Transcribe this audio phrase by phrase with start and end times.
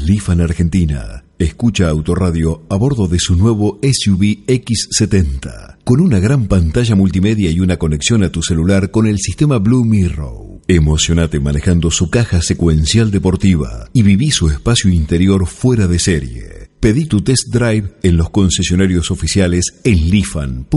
[0.00, 6.94] Lifan Argentina escucha Autoradio a bordo de su nuevo SUV X70 con una gran pantalla
[6.94, 10.62] multimedia y una conexión a tu celular con el sistema Blue Mirror.
[10.66, 16.70] Emocionate manejando su caja secuencial deportiva y viví su espacio interior fuera de serie.
[16.80, 20.72] Pedí tu test drive en los concesionarios oficiales en lifan.com.ar.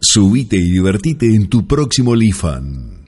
[0.00, 3.02] Subite y divertite en tu próximo Lifan.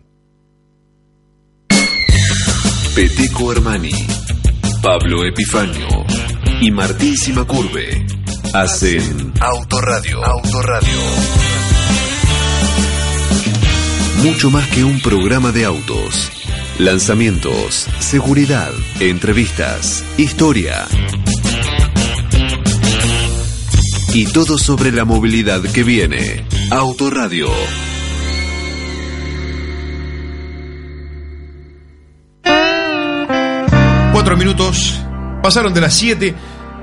[2.94, 3.90] Peteco Armani,
[4.84, 5.88] Pablo Epifanio
[6.60, 7.14] y Martín
[7.46, 8.06] Curve
[8.52, 10.22] hacen Autoradio.
[10.22, 10.98] Autoradio.
[14.22, 16.30] Mucho más que un programa de autos.
[16.78, 20.86] Lanzamientos, seguridad, entrevistas, historia.
[24.12, 26.44] Y todo sobre la movilidad que viene.
[26.70, 27.48] Autoradio.
[35.42, 36.34] Pasaron de las siete.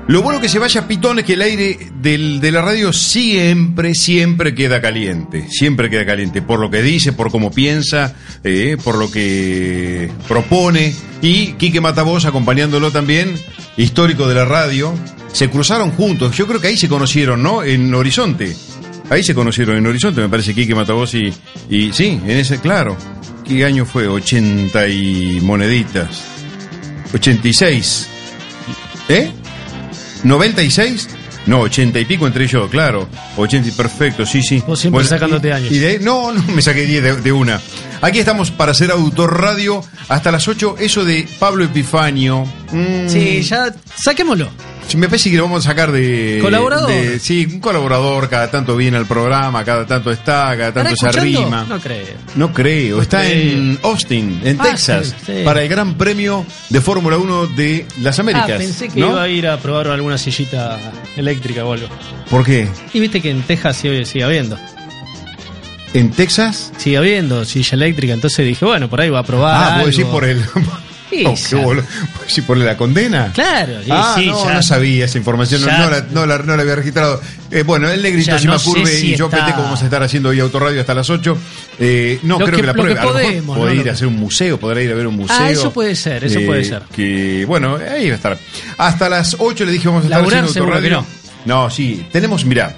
[0.08, 4.54] Lo bueno que se vaya Pitón es que el aire de la radio siempre, siempre
[4.54, 5.46] queda caliente.
[5.48, 6.42] Siempre queda caliente.
[6.42, 10.92] Por lo que dice, por cómo piensa, eh, por lo que propone.
[11.22, 13.34] Y Quique Matavoz acompañándolo también,
[13.76, 14.92] histórico de la radio.
[15.32, 16.36] Se cruzaron juntos.
[16.36, 17.62] Yo creo que ahí se conocieron, ¿no?
[17.62, 18.56] En Horizonte.
[19.08, 21.32] Ahí se conocieron en Horizonte, me parece, Quique Matavoz y,
[21.68, 22.96] y sí, en ese, claro.
[23.44, 24.08] ¿Qué año fue?
[24.08, 26.31] 80 y moneditas.
[27.12, 28.06] 86.
[29.08, 29.30] ¿Eh?
[30.24, 31.08] ¿96?
[31.46, 33.08] No, 80 y pico entre yo, claro.
[33.36, 34.62] 80 y perfecto, sí, sí.
[34.66, 35.72] Vos siempre sacándote y- años.
[35.72, 37.60] y de- no, no, me saqué 10 de, de una.
[38.02, 40.76] Aquí estamos para hacer Autor Radio hasta las 8.
[40.80, 42.44] Eso de Pablo Epifanio.
[42.72, 44.48] mm, Sí, ya saquémoslo.
[44.96, 46.38] Me parece que lo vamos a sacar de.
[46.42, 46.90] ¿Colaborador?
[46.90, 48.28] de- sí, un colaborador.
[48.28, 51.64] Cada tanto viene al programa, cada tanto está, cada tanto se arrima.
[51.66, 52.06] No creo.
[52.34, 53.32] No creo, está creo.
[53.52, 55.42] en Austin, en Ah, Texas, sí, sí.
[55.44, 58.50] para el Gran Premio de Fórmula 1 de las Américas.
[58.52, 59.12] Ah, pensé que ¿no?
[59.12, 60.78] iba a ir a probar alguna sillita
[61.16, 61.86] eléctrica o algo.
[62.28, 62.68] ¿Por qué?
[62.92, 64.58] Y viste que en Texas sigue, sigue habiendo.
[65.94, 66.72] ¿En Texas?
[66.78, 68.12] Sigue habiendo silla eléctrica.
[68.14, 69.54] Entonces dije, bueno, por ahí va a probar.
[69.54, 69.86] ah, algo.
[69.86, 70.42] ¿vos decís por el.
[71.12, 71.62] Sí, Oh, qué ya.
[71.62, 71.84] boludo.
[72.14, 73.30] ¿Vos decís por la condena?
[73.34, 74.54] Claro, Ah, sí, no, ya.
[74.54, 77.20] no sabía esa información, no, no la, no la- no la había registrado.
[77.50, 79.82] Eh, bueno, el negrito Ya, Sima no sé Curve si y yo está- Peteco vamos
[79.82, 81.36] a estar haciendo hoy autorradio hasta las 8.
[81.78, 82.88] Eh, no, Lo creo que- que, la prueba.
[83.02, 83.22] a lo mejor
[83.58, 85.36] podemos, ir a hacer un museo, podrá ir a ver un museo.
[85.38, 86.80] Ah, eso puede ser, eso Eh, puede ser.
[86.96, 88.38] Que, bueno, ahí va a estar.
[88.78, 91.04] Hasta las 8 le dije vamos a estar Laburar haciendo que
[91.44, 92.74] No, sí, tenemos, mirá.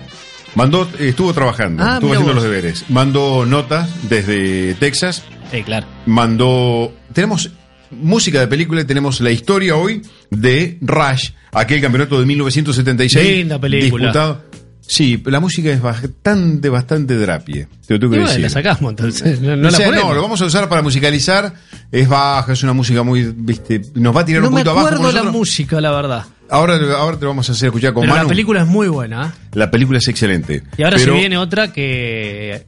[0.55, 2.43] Mandó, estuvo trabajando, Ah, estuvo haciendo vos.
[2.43, 2.85] los deberes.
[2.89, 5.87] Mandó notas desde Texas Sí, claro.
[6.07, 6.93] mandó.
[7.13, 7.51] Tenemos
[7.91, 13.37] música de película, y tenemos la historia hoy de Rush, aquel campeonato de 1976.
[13.39, 14.05] Linda película.
[14.07, 14.45] Disputado.
[14.87, 17.69] Sí, la música es bastante, bastante drapie.
[17.87, 18.43] Te lo tengo Y que bueno, decir.
[18.43, 19.41] la sacamos entonces.
[19.41, 20.09] No, no O la sea, ponemos.
[20.09, 21.55] no, lo vamos a usar para musicalizar.
[21.91, 24.71] Es baja, es una música muy, viste, nos va a tirar No un me poquito
[24.73, 24.87] abajo.
[24.89, 25.37] acuerdo como la nosotros.
[25.41, 26.25] música, la verdad.
[26.51, 28.25] Ahora, ahora te vamos a hacer escuchar con Pero Manu.
[28.25, 29.27] la película es muy buena.
[29.35, 29.49] ¿eh?
[29.55, 30.63] La película es excelente.
[30.77, 32.67] Y ahora Pero- se viene otra que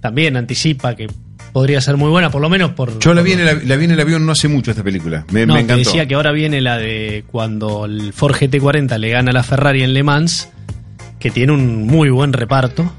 [0.00, 1.06] también anticipa que
[1.52, 2.98] podría ser muy buena, por lo menos por.
[2.98, 5.24] Yo la vi, en el, la vi en el avión no hace mucho esta película.
[5.32, 5.84] Me, No, me te encantó.
[5.90, 9.82] decía que ahora viene la de cuando el Ford GT40 le gana a la Ferrari
[9.82, 10.48] en Le Mans,
[11.18, 12.90] que tiene un muy buen reparto.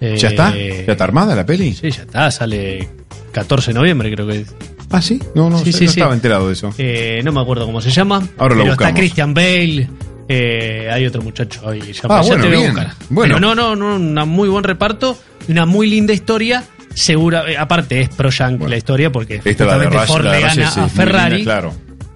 [0.00, 0.54] Eh, ¿Ya está?
[0.56, 1.72] ¿Ya está armada la peli?
[1.74, 2.88] Sí, ya está, sale
[3.32, 4.44] 14 de noviembre creo que.
[4.92, 5.18] Ah, sí.
[5.34, 6.00] No, no, Sí, sé, sí, no sí.
[6.00, 6.72] estaba enterado de eso.
[6.78, 8.16] Eh, no me acuerdo cómo se llama.
[8.38, 8.98] Ahora lo pero está buscamos.
[9.00, 9.88] Christian Bale.
[10.28, 11.80] eh, hay otro muchacho ahí.
[11.92, 12.72] Ya, Ah, bueno, te voy a bien.
[12.74, 12.92] buscar.
[13.10, 13.34] Bueno.
[13.36, 16.62] Pero no, no, no, un muy buen reparto una muy linda historia.
[16.94, 20.24] Segura, eh, aparte es pro yankee la historia porque Esta la de justamente Rush, Ford
[20.24, 21.36] la de le Rush gana a Ferrari.
[21.36, 21.74] linda, claro.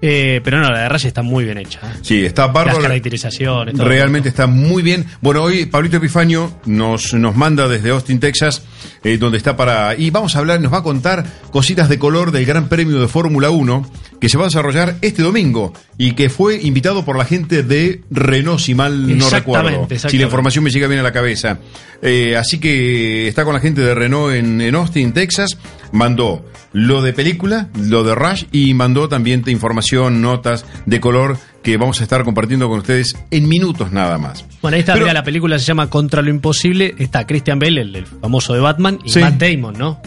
[0.08, 1.80] Eh, pero no, la de Rush está muy bien hecha.
[1.82, 1.98] ¿eh?
[2.00, 2.80] Sí, está Las bárbaro.
[2.80, 3.74] caracterizaciones.
[3.74, 3.88] todo.
[3.88, 5.04] Realmente está muy bien.
[5.20, 8.62] Bueno, hoy Pablito Epifanio nos, nos manda desde Austin, Texas,
[9.02, 9.96] eh, donde está para...
[9.96, 13.08] Y vamos a hablar, nos va a contar cositas de color del Gran Premio de
[13.08, 17.24] Fórmula 1 que se va a desarrollar este domingo y que fue invitado por la
[17.24, 20.08] gente de Renault, si mal no Exactamente, recuerdo.
[20.08, 21.58] Si la información me llega bien a la cabeza.
[22.00, 25.58] Eh, así que está con la gente de Renault en, en Austin, Texas.
[25.92, 31.38] Mandó lo de película, lo de Rush y mandó también de información, notas de color
[31.62, 34.44] que vamos a estar compartiendo con ustedes en minutos nada más.
[34.62, 36.94] Bueno, ahí está, Pero- la película se llama Contra lo Imposible.
[36.98, 39.20] Está Christian Bale, el, el famoso de Batman, y Sí.
[39.20, 40.00] Matt Damon, ¿no?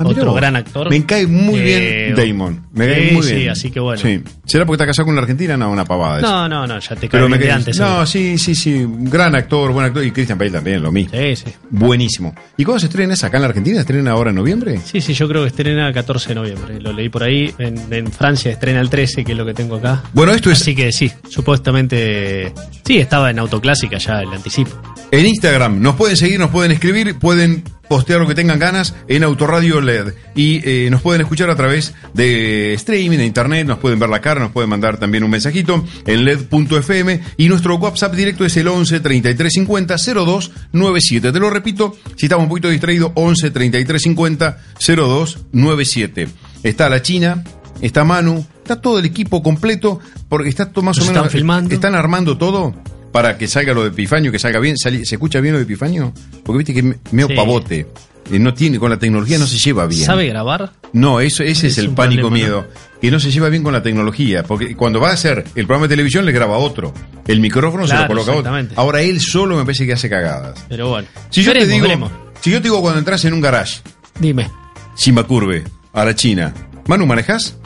[0.00, 0.90] Ah, otro gran actor.
[0.90, 2.66] Me cae muy Eh, bien Damon.
[2.72, 3.50] Me cae sí, muy sí, bien.
[3.50, 4.00] así que bueno.
[4.00, 4.22] Sí.
[4.44, 5.56] ¿Será porque está casado con una argentina?
[5.56, 6.18] No, una pavada.
[6.20, 6.28] eso.
[6.28, 7.78] No, no, no, ya te cae de antes.
[7.78, 8.06] No, seguro.
[8.06, 8.86] sí, sí, sí.
[8.88, 10.04] Gran actor, buen actor.
[10.04, 11.12] Y Christian Bale también, lo mismo.
[11.18, 11.44] Sí, sí.
[11.70, 12.34] Buenísimo.
[12.56, 13.26] ¿Y cuándo se estrena esa?
[13.28, 13.76] ¿Acá en la Argentina?
[13.76, 14.80] ¿Se estrena ahora en noviembre?
[14.84, 16.80] Sí, sí, yo creo que estrena el 14 de noviembre.
[16.80, 17.52] Lo leí por ahí.
[17.58, 20.02] En, en Francia estrena el 13, que es lo que tengo acá.
[20.12, 22.52] Bueno, esto es Así que sí, supuestamente.
[22.84, 24.70] Sí, estaba en Autoclásica ya el anticipo.
[25.10, 25.80] en Instagram.
[25.80, 30.14] Nos pueden seguir, nos pueden escribir, pueden postear lo que tengan ganas en Autoradio LED.
[30.34, 34.20] Y eh, nos pueden escuchar a través de streaming, de internet, nos pueden ver la
[34.20, 37.20] cara, nos pueden mandar también un mensajito en led.fm.
[37.36, 41.32] Y nuestro WhatsApp directo es el 11 33 50 02 97.
[41.32, 46.28] Te lo repito, si estamos un poquito distraídos, 11 33 50 02 97.
[46.62, 47.44] Está la China,
[47.80, 51.16] está Manu, está todo el equipo completo, porque está todo más o menos.
[51.16, 51.74] están filmando.
[51.74, 52.74] Están armando todo
[53.12, 54.76] para que salga lo de Epifanio, que salga bien.
[54.76, 56.12] ¿Se escucha bien lo de Epifanio?
[56.44, 57.34] Porque viste que me- medio Sí.
[57.34, 57.86] pavote.
[58.30, 60.04] Eh, no tiene, con la tecnología no se lleva bien.
[60.04, 60.72] ¿Sabe grabar?
[60.92, 62.68] No, eso, ese es, Es el pánico problema, miedo.
[63.00, 64.42] Que no se lleva bien con la tecnología.
[64.42, 66.92] Porque cuando va a hacer el programa de televisión le graba otro.
[67.26, 68.52] El micrófono se lo coloca otro.
[68.76, 70.62] Ahora él solo me parece que hace cagadas.
[70.68, 71.08] Pero bueno.
[71.30, 72.12] Si yo Veremos, te digo, veremos.
[72.42, 73.80] si yo te digo cuando entras en un garage,
[74.20, 74.50] Dime.
[74.94, 75.64] Sima Curve,
[75.94, 76.52] a la China,
[76.86, 77.56] Manu, ¿manejas?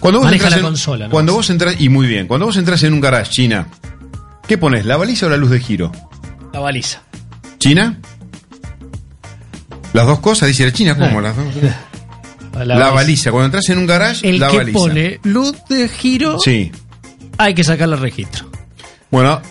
[0.00, 1.10] Cuando vos Maneja entras la en- consola, ¿no?
[1.10, 3.66] Cuando vos entras, y muy bien, cuando vos entras en un garage, China,
[4.46, 4.84] ¿qué pones?
[4.86, 5.90] ¿La baliza o la luz de giro?
[6.52, 7.02] La baliza.
[7.58, 7.98] ¿China?
[9.92, 11.22] Las dos cosas, dice la China, ¿cómo Ah.
[11.22, 11.46] las dos?
[12.56, 13.30] La, La, baliza.
[13.30, 14.78] Cuando entras en un garage, El la que baliza.
[14.78, 16.72] pone luz de giro, Sí.
[17.36, 18.50] hay que sacarle registro.
[19.10, 19.42] Bueno,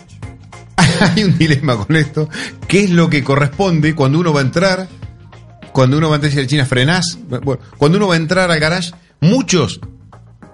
[1.15, 2.27] hay un dilema con esto.
[2.67, 4.87] ¿Qué es lo que corresponde cuando uno va a entrar?
[5.71, 7.19] Cuando uno va a entrar, dice la China, frenás.
[7.29, 8.91] Bueno, cuando uno va a entrar al garage,
[9.21, 9.79] muchos,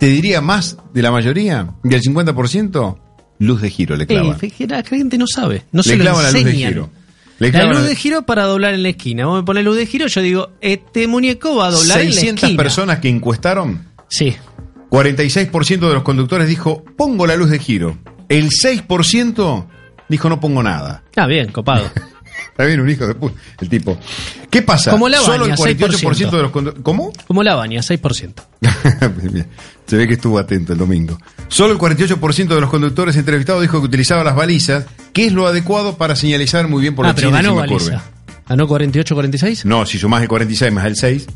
[0.02, 2.98] te diría más de la mayoría, del 50%,
[3.38, 4.36] luz de giro le clavan.
[4.42, 5.66] Eh, la gente no sabe.
[5.72, 6.90] No le se clavan la luz de giro.
[7.38, 9.28] Le La luz de giro para doblar en la esquina.
[9.28, 12.14] Vos me pones luz de giro, yo digo, este muñeco va a doblar en la
[12.14, 12.64] 600 esquina.
[12.64, 14.36] personas que encuestaron, Sí.
[14.90, 18.00] 46% de los conductores dijo, pongo la luz de giro.
[18.28, 19.68] El 6%
[20.10, 21.04] dijo, no pongo nada.
[21.16, 21.92] Ah, bien, copado.
[22.52, 23.98] Está bien, un hijo de puta, el tipo.
[24.50, 24.92] ¿Qué pasa?
[24.92, 26.84] Como la Solo el baña, 48% de los conductores...
[26.84, 27.14] ¿Cómo?
[27.26, 28.34] Como la baña, 6%.
[29.32, 29.48] Bien,
[29.88, 31.18] Se ve que estuvo atento el domingo.
[31.48, 35.48] Solo el 48% de los conductores entrevistados dijo que utilizaba las balizas, que es lo
[35.48, 38.04] adecuado para señalizar muy bien por ah, la pero ganó baliza.
[38.48, 39.64] ¿Ganó 48-46?
[39.64, 41.28] No, si sumás el 46 más el 6,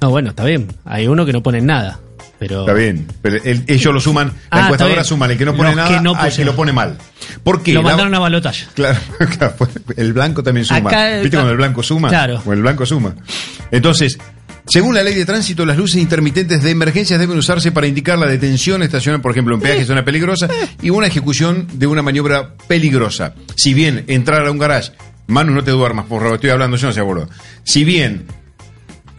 [0.00, 0.68] No, bueno, está bien.
[0.86, 2.00] Hay uno que no pone nada.
[2.48, 2.60] Pero...
[2.60, 3.06] está bien.
[3.22, 5.88] Pero el- ellos lo suman, la Ah, encuestadora suma el que no pone Los nada
[5.96, 6.96] que no al que lo pone mal.
[7.42, 7.72] ¿Por qué?
[7.72, 8.66] Lo La- mandaron a balotalla.
[8.74, 8.98] Claro,
[9.38, 10.90] claro, pues, el blanco también suma.
[10.90, 12.08] Acá, ¿Viste cuando el blanco suma?
[12.08, 12.42] Claro.
[12.44, 13.14] Bueno, el blanco suma.
[13.70, 14.18] Entonces,
[14.66, 18.26] según la ley de tránsito, las luces intermitentes de emergencias deben usarse para indicar la
[18.26, 20.48] detención, estación, por ejemplo, en peaje, zona peligrosa,
[20.80, 23.34] y una ejecución de una maniobra peligrosa.
[23.56, 24.92] Si bien entrar a un garage,
[25.26, 27.28] Manu, no te duermas, por favor, estoy hablando yo, no se acuerdo.
[27.64, 28.26] Si bien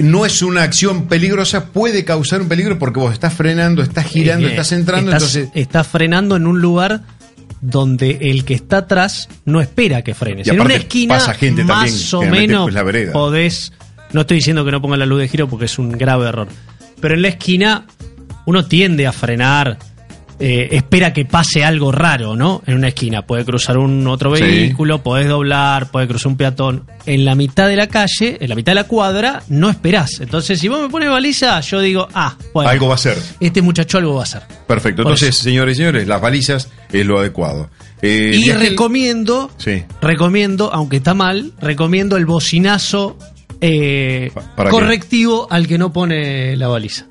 [0.03, 4.47] no es una acción peligrosa, puede causar un peligro porque vos estás frenando, estás girando,
[4.47, 5.61] Eh, estás entrando, estás, entonces...
[5.61, 7.01] estás frenando en un lugar
[7.61, 10.47] donde el que está atrás no espera que frenes.
[10.47, 13.13] Y en una esquina, pasa gente también, más o menos la vereda.
[13.13, 13.71] podés.
[14.11, 16.47] No estoy diciendo que no ponga la luz de giro porque es un grave error.
[16.99, 17.85] Pero en la esquina
[18.45, 19.79] uno tiende a frenar,
[20.39, 22.61] eh, espera que pase algo raro, ¿no?
[22.65, 23.21] En una esquina.
[23.25, 24.41] Puede cruzar un otro Sí.
[24.43, 26.83] vehículo, podés doblar, puede cruzar un peatón.
[27.05, 30.19] En la mitad de la calle, en la mitad de la cuadra, no esperás.
[30.21, 32.69] Entonces, si vos me pones baliza, yo digo, ah, bueno.
[32.69, 33.17] Algo va a ser.
[33.39, 34.41] Este muchacho algo va a hacer.
[34.67, 35.03] Perfecto.
[35.03, 35.43] Por Entonces, eso.
[35.43, 37.69] señores y señores, las balizas es lo adecuado.
[38.01, 39.83] Eh, Y recomiendo, Sí.
[40.01, 43.17] recomiendo, aunque está mal, recomiendo el bocinazo
[43.61, 44.29] eh,
[44.69, 47.05] correctivo al que no pone la baliza.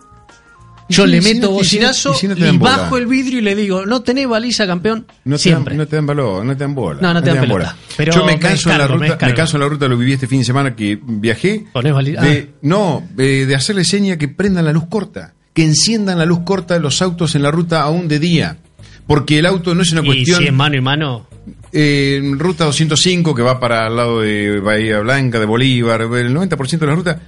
[0.93, 2.77] ¿Y Yo le y meto y bocinazo y y bola?
[2.77, 5.07] bajo el vidrio y le digo, no tenés baliza, campeón.
[5.25, 5.73] No te, Siempre.
[5.75, 7.01] dan, no te dan valor, no te dan bola.
[7.01, 7.77] No, no te dan pelota.
[7.97, 10.27] Pero Yo me canso, en la ruta, me, canso en la ruta, lo viví este
[10.27, 11.65] fin de semana que viajé.
[11.73, 12.21] ¿Ponés baliza?
[12.23, 16.41] De, No, de, de hacerle seña que prendan la luz corta, que enciendan la luz
[16.45, 18.59] corta los autos en la ruta aún de día.
[19.07, 20.39] Porque el auto no es una y cuestión.
[20.39, 21.27] si es mano y mano,
[21.73, 26.79] Eh, ruta 205, que va para el lado de Bahía Blanca, de Bolívar, el 90%
[26.79, 27.21] de la ruta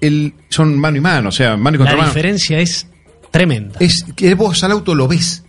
[0.00, 2.08] el, son mano y mano, o sea, mano y la contra mano.
[2.08, 2.86] diferencia es
[3.30, 3.76] tremenda.
[3.80, 5.44] Es que vos al auto lo ves.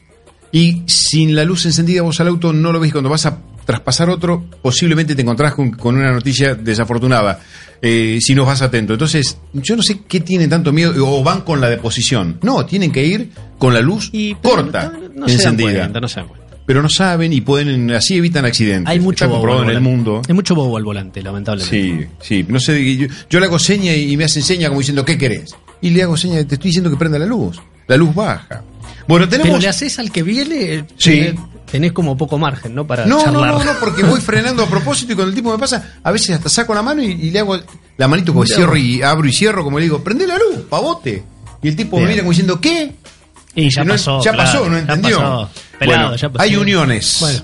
[0.54, 2.92] Y sin la luz encendida vos al auto no lo ves.
[2.92, 7.40] Cuando vas a traspasar otro, posiblemente te encontrás con, con una noticia desafortunada.
[7.82, 8.94] eh, si no vas atento.
[8.94, 10.94] Entonces, yo no sé qué tienen tanto miedo.
[11.08, 12.38] O van con la deposición.
[12.42, 15.80] No, tienen que ir con la luz Y, corta, no, no se dan encendida.
[15.80, 16.48] cuenta, no se dan cuenta.
[16.66, 18.92] pero no saben y pueden, así evitan accidentes.
[18.92, 20.22] Hay mucho Está bobo al en el mundo.
[20.28, 22.10] Hay mucho bobo al volante, lamentablemente.
[22.20, 22.46] Sí, sí.
[22.48, 25.56] No sé, yo, yo le hago seña y me hacen seña como diciendo, ¿qué querés?
[25.82, 27.58] Y le hago seña, te estoy diciendo que prenda la luz.
[27.92, 28.64] La luz baja.
[29.08, 29.50] Bueno, tenemos...
[29.50, 31.34] Pero le haces al que viene, Sí.
[31.70, 32.88] tenés, como poco margen, ¿no?
[32.88, 33.54] Para No, no, charlar.
[33.54, 36.30] no, no, porque voy frenando a propósito y cuando el tipo me pasa, a veces
[36.38, 37.60] hasta saco la mano y, y le hago
[37.98, 41.24] la manito como cierro y abro y cierro, como le digo, prende la luz, pavote.
[41.62, 42.94] Y el tipo me mira como diciendo, ¿qué?
[43.56, 44.22] Y ya Y no- pasó.
[44.24, 45.18] ya claro, pasó, no ya entendió.
[45.18, 45.50] pasó.
[45.78, 46.44] Pelado, bueno, ya pasó.
[46.44, 47.18] hay uniones.
[47.20, 47.40] Bueno,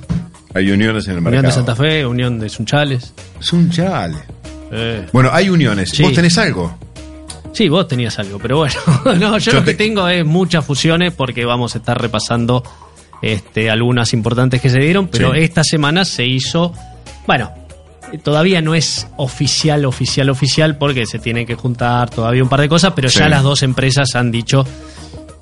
[0.53, 1.29] Hay uniones en el mercado.
[1.39, 3.13] Unión de Santa Fe, Unión de Sunchales.
[3.39, 4.17] Es un chale.
[4.71, 5.05] Eh.
[5.11, 5.89] Bueno, hay uniones.
[5.89, 6.01] Sí.
[6.03, 6.77] ¿Vos tenés algo?
[7.57, 8.75] Sí, vos tenías algo, pero bueno,
[9.19, 12.63] no, yo, Yo lo que te- tengo es muchas fusiones porque vamos a estar repasando
[13.21, 15.39] este, algunas importantes que se dieron, pero Sí.
[15.39, 16.71] esta semana se hizo,
[17.25, 17.51] bueno,
[18.23, 22.69] todavía no es oficial, oficial, oficial, porque se tienen que juntar todavía un par de
[22.69, 23.17] cosas, pero Sí.
[23.19, 24.63] ya las dos empresas han dicho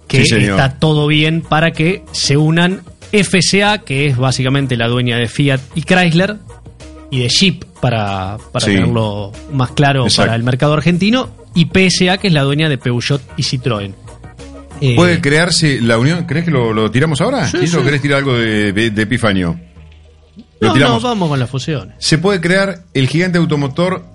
[0.07, 2.81] que Sí, está todo bien para que se unan
[3.12, 6.38] FCA, que es básicamente la dueña de Fiat y Chrysler,
[7.12, 8.74] y de Jeep, para, para Sí.
[8.74, 10.27] tenerlo más claro Exacto.
[10.27, 13.93] para el mercado argentino, y PSA, que es la dueña de Peugeot y Citroën.
[14.81, 16.25] Eh, ¿Puede crearse la unión?
[16.25, 17.47] ¿Crees que lo, lo tiramos ahora?
[17.47, 19.57] Sí, ¿Sí, o querés tirar algo de, de- de Epifanio?
[20.59, 21.01] Lo no, tiramos.
[21.03, 21.95] no, vamos con las fusiones.
[22.00, 24.05] Se puede crear el gigante automotor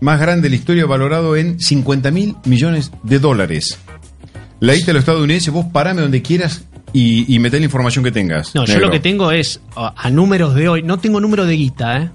[0.00, 3.78] más grande de la historia, valorado en 50 mil millones de dólares.
[4.60, 8.10] La isla de los estadounidenses, vos parame donde quieras y, y meté la información que
[8.10, 8.54] tengas.
[8.56, 11.54] No, yo lo que tengo es, a, a números de hoy, no tengo número de
[11.54, 12.10] guita, ¿eh?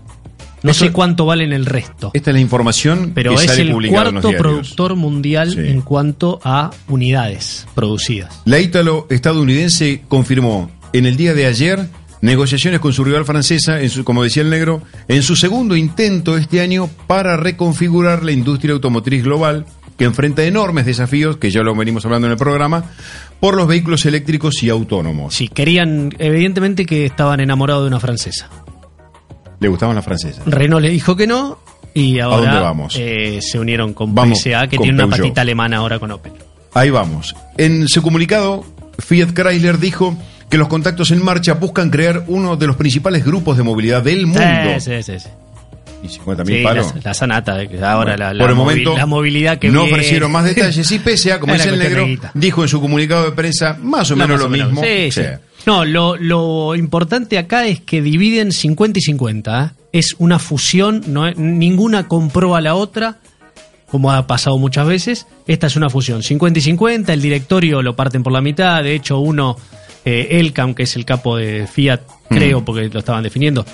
[0.63, 2.11] No sé cuánto valen el resto.
[2.13, 5.59] Esta es la información Pero que es sale el cuarto productor mundial Sí.
[5.59, 8.41] en cuanto a unidades producidas.
[8.45, 11.87] La ítalo-estadounidense confirmó en el día de ayer
[12.21, 16.37] negociaciones con su rival francesa, en su, como decía el negro, en su segundo intento
[16.37, 19.65] este año para reconfigurar la industria automotriz global
[19.97, 22.85] que enfrenta enormes desafíos, que ya lo venimos hablando en el programa,
[23.39, 25.35] por los vehículos eléctricos y autónomos.
[25.35, 28.49] Sí, querían, evidentemente que estaban enamorados de una francesa.
[29.63, 30.43] Le gustaban las francesas.
[30.45, 31.57] Renault le dijo que no
[31.95, 32.95] y ahora dónde vamos?
[32.99, 35.27] eh, se unieron con Vamos PSA, que con tiene una Peugeot.
[35.27, 36.33] patita alemana ahora con Opel.
[36.73, 37.35] Ahí vamos.
[37.57, 38.65] En su comunicado,
[38.99, 40.17] Fiat Chrysler dijo
[40.49, 44.27] que los contactos en marcha buscan crear uno de los principales grupos de movilidad del
[44.27, 44.41] mundo.
[44.79, 45.29] Sí, sí, sí.
[46.03, 46.93] Y 50 mil Sí, palos.
[46.95, 49.93] la, la sanata, ahora la, la Por el movi- momento la movilidad que no viene.
[49.93, 53.23] ofrecieron más detalles y pese a, como Es dice el negro, dijo en su comunicado
[53.23, 54.81] de prensa más o No, menos más lo o mismo.
[54.83, 55.21] Sí, sí.
[55.65, 59.65] No, lo, lo importante acá es que dividen 50 y 50.
[59.65, 59.83] ¿eh?
[59.93, 63.19] Es una fusión, no ninguna compró a la otra,
[63.87, 65.27] como ha pasado muchas veces.
[65.47, 67.13] Esta es una fusión, 50 y 50.
[67.13, 68.83] El directorio lo parten por la mitad.
[68.83, 69.55] De hecho, uno,
[70.03, 73.65] eh, Elkan, que es el capo de Fiat, creo, porque lo estaban definiendo,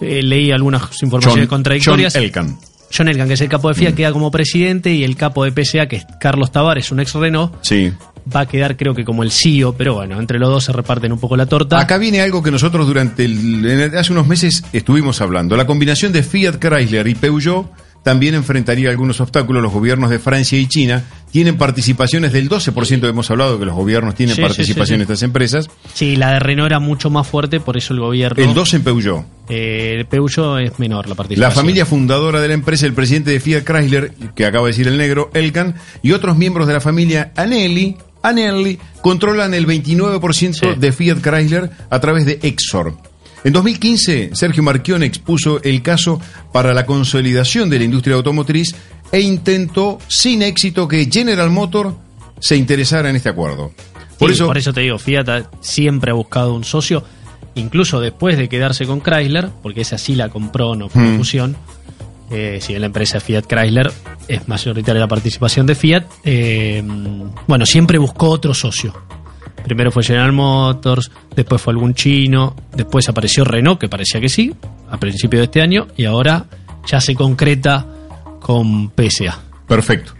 [0.00, 2.14] eh, leí algunas informaciones John, contradictorias.
[2.14, 2.58] John Elkan.
[2.96, 5.50] John Elkan, que es el capo de Fiat, queda como presidente y el capo de
[5.64, 7.92] PSA, que es Carlos Tavares, un ex Renault, Sí.
[8.34, 11.12] Va a quedar creo que como el CEO, pero bueno, entre los dos se reparten
[11.12, 11.78] un poco la torta.
[11.80, 15.56] Acá viene algo que nosotros durante el, hace unos meses estuvimos hablando.
[15.56, 17.66] La combinación de Fiat Chrysler y Peugeot
[18.02, 19.62] también enfrentaría algunos obstáculos.
[19.62, 21.02] Los gobiernos de Francia y China
[21.32, 23.08] tienen participaciones del 12%.
[23.08, 24.94] Hemos hablado que los gobiernos tienen Sí, participación sí, sí.
[24.94, 25.70] en estas empresas.
[25.94, 28.44] Sí, la de Renault era mucho más fuerte, por eso el gobierno...
[28.44, 29.24] El 2 en Peugeot.
[29.48, 31.54] Eh, el Peugeot es menor la La participación.
[31.62, 34.98] familia fundadora de la empresa, el presidente de Fiat Chrysler, que acaba de decir el
[34.98, 40.80] negro, Elkan, y otros miembros de la familia Anelli, Anelli controlan el 29% Sí.
[40.80, 42.96] de Fiat Chrysler a través de Exor.
[43.44, 46.20] En 2015, Sergio Marchione expuso el caso
[46.52, 48.74] para la consolidación de la industria automotriz
[49.12, 51.94] e intentó sin éxito que General Motor
[52.40, 53.72] se interesara en este acuerdo.
[54.18, 57.04] Por Sí, eso, por eso te digo, Fiat siempre ha buscado un socio,
[57.54, 61.16] incluso después de quedarse con Chrysler, porque esa sí la compró, no fue Hmm.
[61.18, 61.56] fusión.
[62.30, 63.92] Eh, si bien la empresa Fiat Chrysler
[64.28, 66.82] es mayoritaria la participación de Fiat, eh,
[67.46, 68.94] bueno, siempre buscó otro socio.
[69.62, 74.54] Primero fue General Motors, después fue algún chino, después apareció Renault, que parecía que sí,
[74.90, 76.46] a principio de este año, y ahora
[76.86, 77.86] ya se concreta
[78.40, 79.38] con PSA.
[79.66, 80.12] Perfecto.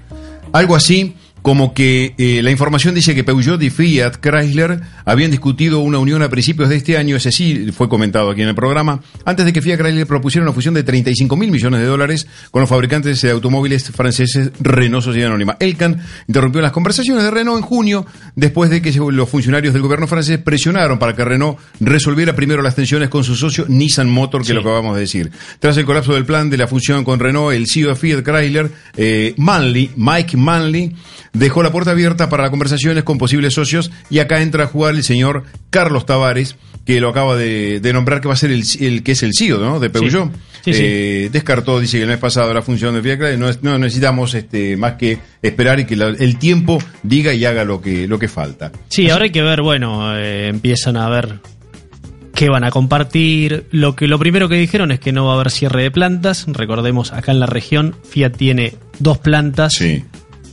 [0.53, 5.81] Algo así como que eh, la información dice que Peugeot y Fiat Chrysler habían discutido
[5.81, 9.03] una unión a principios de este año, ese sí fue comentado aquí en el programa,
[9.27, 12.61] antes de que Fiat Chrysler propusiera una fusión de 35 mil millones de dólares con
[12.61, 15.59] los fabricantes de automóviles franceses Renault Sociedad Anónima.
[15.61, 20.07] Elkan interrumpió las conversaciones de Renault en junio, después de que los funcionarios del gobierno
[20.07, 24.47] francés presionaron para que Renault resolviera primero las tensiones con su socio Nissan Motor, que
[24.47, 24.53] Sí.
[24.53, 25.31] es lo que acabamos de decir.
[25.59, 28.71] Tras el colapso del plan de la fusión con Renault, el CEO de Fiat Chrysler,
[28.97, 30.95] eh, Manley, Mike Manley,
[31.35, 35.03] dejó la puerta abierta para conversaciones con posibles socios y acá entra a jugar el
[35.05, 39.03] señor Carlos Tavares, que lo acaba de, de nombrar que va a ser el, el
[39.03, 39.81] que es el CEO ¿no?
[39.81, 40.31] de Peugeot.
[40.65, 40.81] Sí, sí.
[40.83, 43.79] Eh, descartó, dice que el mes pasado la función de Fiat Chrysler, no, es- no
[43.79, 48.07] necesitamos este, más que esperar y que la- el tiempo diga y haga lo que,
[48.09, 48.73] lo que falta.
[48.89, 51.41] Sí, ahora hay que ver, bueno, eh, empiezan a ver
[52.35, 53.67] qué van a compartir.
[53.71, 56.47] Lo que lo primero que dijeron es que no va a haber cierre de plantas.
[56.49, 60.03] Recordemos, acá en la región Fiat tiene dos plantas Sí.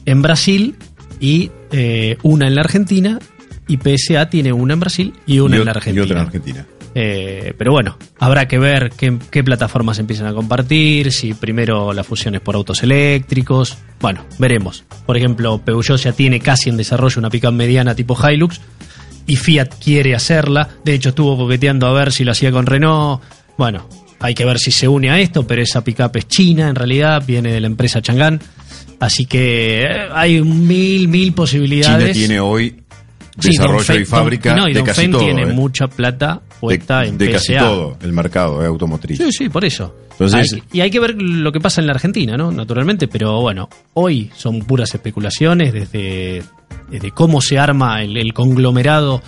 [0.05, 0.75] En Brasil
[1.20, 3.20] y eh, una en la Argentina
[3.67, 6.01] y PSA tiene una en Brasil y una Y en la Argentina.
[6.01, 6.65] Y otra en Argentina.
[6.93, 12.03] Eh, pero bueno, habrá que ver qué, qué plataformas empiezan a compartir, si primero la
[12.03, 13.77] fusión es por autos eléctricos.
[14.01, 14.84] Bueno, veremos.
[15.05, 18.60] Por ejemplo, Peugeot ya tiene casi en desarrollo una pickup mediana tipo Hilux
[19.25, 20.67] y Fiat quiere hacerla.
[20.84, 23.22] De hecho, estuvo coqueteando a ver si lo hacía con Renault.
[23.58, 23.88] Bueno,
[24.20, 27.24] hay que ver si se une a esto, pero esa pickup es china en realidad,
[27.25, 28.39] viene de la empresa Chang'an.
[29.01, 32.13] Así que eh, hay mil, mil posibilidades.
[32.13, 32.77] China tiene hoy
[33.36, 35.22] desarrollo y fábrica Don- no, y de casi todo.
[35.24, 35.46] tiene eh.
[35.48, 37.34] mucha plata puesta de, en de PSA.
[37.34, 39.17] casi todo el mercado eh, automotriz.
[39.17, 39.96] Sí, sí, por eso.
[40.12, 42.51] Entonces- Hay y hay que ver lo que pasa en la Argentina, ¿no?
[42.51, 46.43] Naturalmente, pero bueno, hoy son puras especulaciones desde,
[46.89, 49.24] desde cómo se arma el, el conglomerado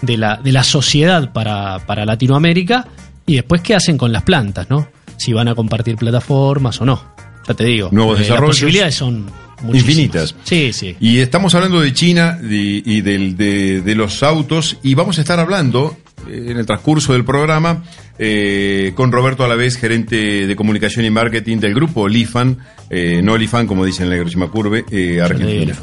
[0.00, 2.86] de la, de la sociedad para, para Latinoamérica
[3.26, 4.88] y después qué hacen con las plantas, ¿no?
[5.18, 7.17] Si van a compartir plataformas o no.
[7.48, 8.56] Ya te digo, Nuevos eh, las desarrollos.
[8.56, 9.24] posibilidades son
[9.62, 9.74] muchísimas.
[9.74, 10.34] Infinitas.
[10.44, 10.96] Sí, sí.
[11.00, 15.22] Y estamos hablando de China y, y del- de, de los autos y vamos a
[15.22, 15.96] estar hablando
[16.28, 17.82] eh, en el transcurso del programa
[18.18, 22.58] eh, con Roberto Alavés, gerente de comunicación y marketing del grupo Lifan,
[22.90, 25.74] eh, no Lifan como dicen en la Hiroshima Curve, eh, Argentina.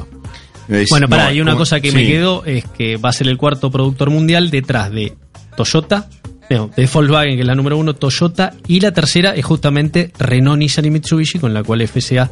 [0.70, 1.60] Es- Bueno, pará, no, y una ¿cómo?
[1.62, 5.14] cosa que me quedó es que va a ser el cuarto productor mundial detrás de
[5.56, 6.10] Toyota,
[6.50, 10.60] no, de Volkswagen, que es la número uno, Toyota, y la tercera es justamente Renault,
[10.60, 12.30] Nissan y Mitsubishi, con la cual FCA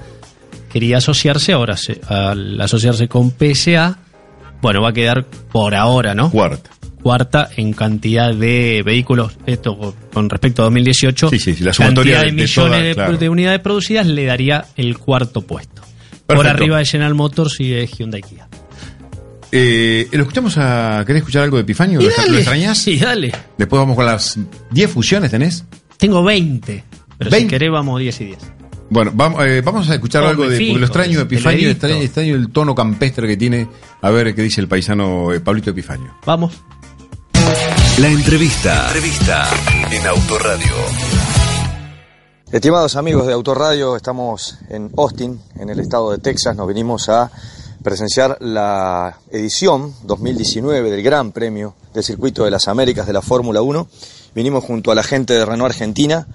[0.71, 3.97] quería asociarse, ahora se- al asociarse con PSA,
[4.61, 6.29] bueno, va a quedar por ahora, ¿no?
[6.31, 6.69] Cuarta.
[7.01, 12.21] Cuarta en cantidad de vehículos, esto con- respecto a 2018, Sí, sí, sí, la sumatoria
[12.21, 13.17] cantidad de, de- millones de, claro.
[13.17, 15.81] de unidades producidas le daría el cuarto puesto.
[16.25, 18.47] Por arriba de General Motors y de Hyundai Kia.
[19.55, 21.03] Eh, ¿Lo escuchamos a...
[21.05, 22.01] ¿Querés escuchar algo de Epifanio?
[22.01, 22.31] ¿Lo, dale.
[22.31, 22.75] lo extrañas?
[22.79, 23.31] Sí, dale.
[23.55, 24.39] Después vamos con las
[24.71, 25.63] 10 fusiones, ¿tenés?
[25.97, 26.83] Tengo 20.
[27.19, 27.49] Pero si 20.
[27.51, 28.39] querés, vamos 10 y 10.
[28.89, 30.57] Bueno, vamos, eh, vamos a escuchar Oh, algo de.
[30.57, 33.67] fijo, porque lo extraño de Epifanio, extraño, extraño el tono campestre que tiene.
[34.01, 36.15] A ver qué dice el paisano eh, Pablito Epifanio.
[36.25, 36.53] Vamos.
[37.99, 38.87] La entrevista.
[38.87, 39.47] Entrevista
[39.91, 40.73] en Autoradio.
[42.51, 46.55] Estimados amigos de Autoradio, estamos en Austin, en el estado de Texas.
[46.55, 47.31] Nos vinimos a
[47.83, 53.61] presenciar la edición 2019 del Gran Premio del Circuito de las Américas de la Fórmula
[53.61, 53.87] 1.
[54.33, 56.25] Vinimos junto a la gente de Renault Argentina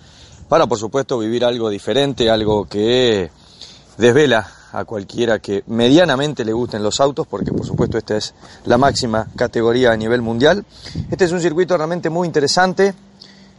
[0.49, 3.31] para, por supuesto, vivir algo diferente, algo que
[3.97, 8.35] desvela a cualquiera que medianamente le gusten los autos, porque por supuesto esta es
[8.67, 10.67] la máxima categoría a nivel mundial.
[11.11, 12.95] Este es un circuito realmente muy interesante,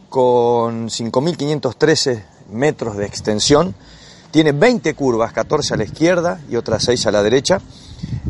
[0.08, 2.22] con 5.513
[2.52, 3.74] metros de extensión.
[4.30, 7.60] Tiene 20 curvas, 14 a la izquierda y otras 6 a la derecha.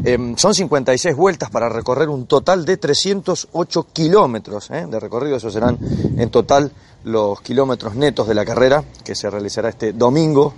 [0.03, 4.87] Em, son 56 vueltas para recorrer un total de 308 kilómetros ¿eh?
[4.89, 5.37] de recorrido.
[5.37, 5.79] Esos serán
[6.17, 6.73] en total
[7.05, 10.55] los kilómetros netos de la carrera que se realizará este domingo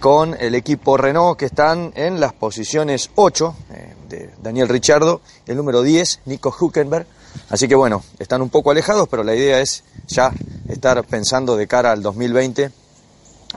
[0.00, 5.58] con el equipo Renault que están en las posiciones 8 eh, de Daniel Richardo, el
[5.58, 7.06] número 10, Nico Huckenberg.
[7.50, 10.32] Así que bueno, están un poco alejados, pero la idea es ya
[10.68, 12.70] estar pensando de cara al 2020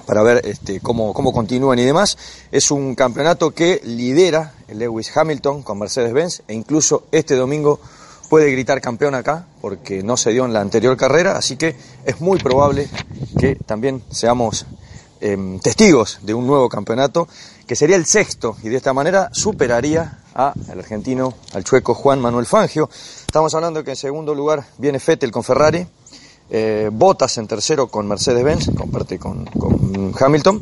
[0.06, 2.18] para ver este, cómo, cómo continúan y demás.
[2.52, 7.80] Es un campeonato que lidera Lewis Hamilton con Mercedes-Benz e incluso este domingo
[8.30, 11.76] puede gritar campeón acá porque no se dio en la anterior carrera, así que
[12.06, 12.90] es muy probable
[13.40, 14.66] que también seamos
[15.22, 17.28] em, testigos de un nuevo campeonato
[17.68, 22.20] que sería el sexto y de esta manera superaría a el argentino, al chueco Juan
[22.20, 22.90] Manuel Fangio.
[23.26, 25.86] Estamos hablando que en segundo lugar viene Fettel con Ferrari,
[26.50, 29.48] eh, Bottas en tercero con Mercedes-Benz, comparte con,
[30.20, 30.62] Hamilton.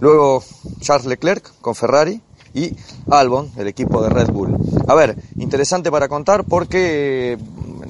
[0.00, 0.42] Luego
[0.80, 2.20] Charles Leclerc con Ferrari
[2.54, 2.74] y
[3.10, 4.56] Albon, el equipo de Red Bull.
[4.88, 7.38] A ver, interesante para contar porque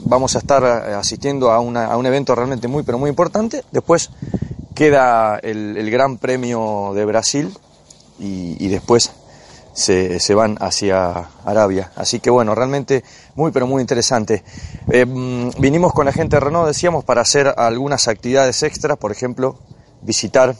[0.04, 3.64] vamos a estar eh, asistiendo a, un evento realmente muy, pero muy importante.
[3.70, 4.10] Después
[4.74, 7.54] queda el, Gran Premio de Brasil
[8.18, 9.12] y después
[9.72, 11.92] se, se van hacia Arabia.
[11.96, 13.04] Así que bueno, realmente
[13.34, 14.42] muy pero muy interesante.
[14.90, 19.12] Eh, mm, vinimos con la gente de Renault, decíamos, para hacer algunas actividades extras, por
[19.12, 19.58] ejemplo,
[20.02, 20.54] visitar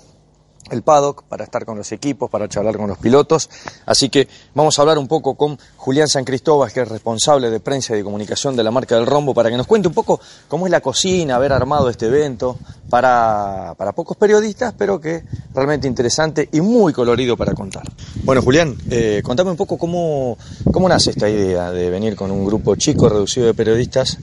[0.71, 3.49] el paddock para estar con los equipos, para charlar con los pilotos.
[3.87, 7.61] Así que vamos a hablar un poco con Julián San Cristóbal, que es responsable de
[7.61, 10.21] prensa y de comunicación de la marca del Rombo, para que nos cuente un poco
[10.49, 15.89] cómo es la cocina, haber armado este evento para, para pocos periodistas, pero que realmente
[15.89, 17.85] interesante y muy colorido para contar.
[18.25, 20.37] Bueno, Julián, eh, contame un poco cómo,
[20.73, 24.19] cómo nace esta idea de venir con un grupo chico, reducido de periodistas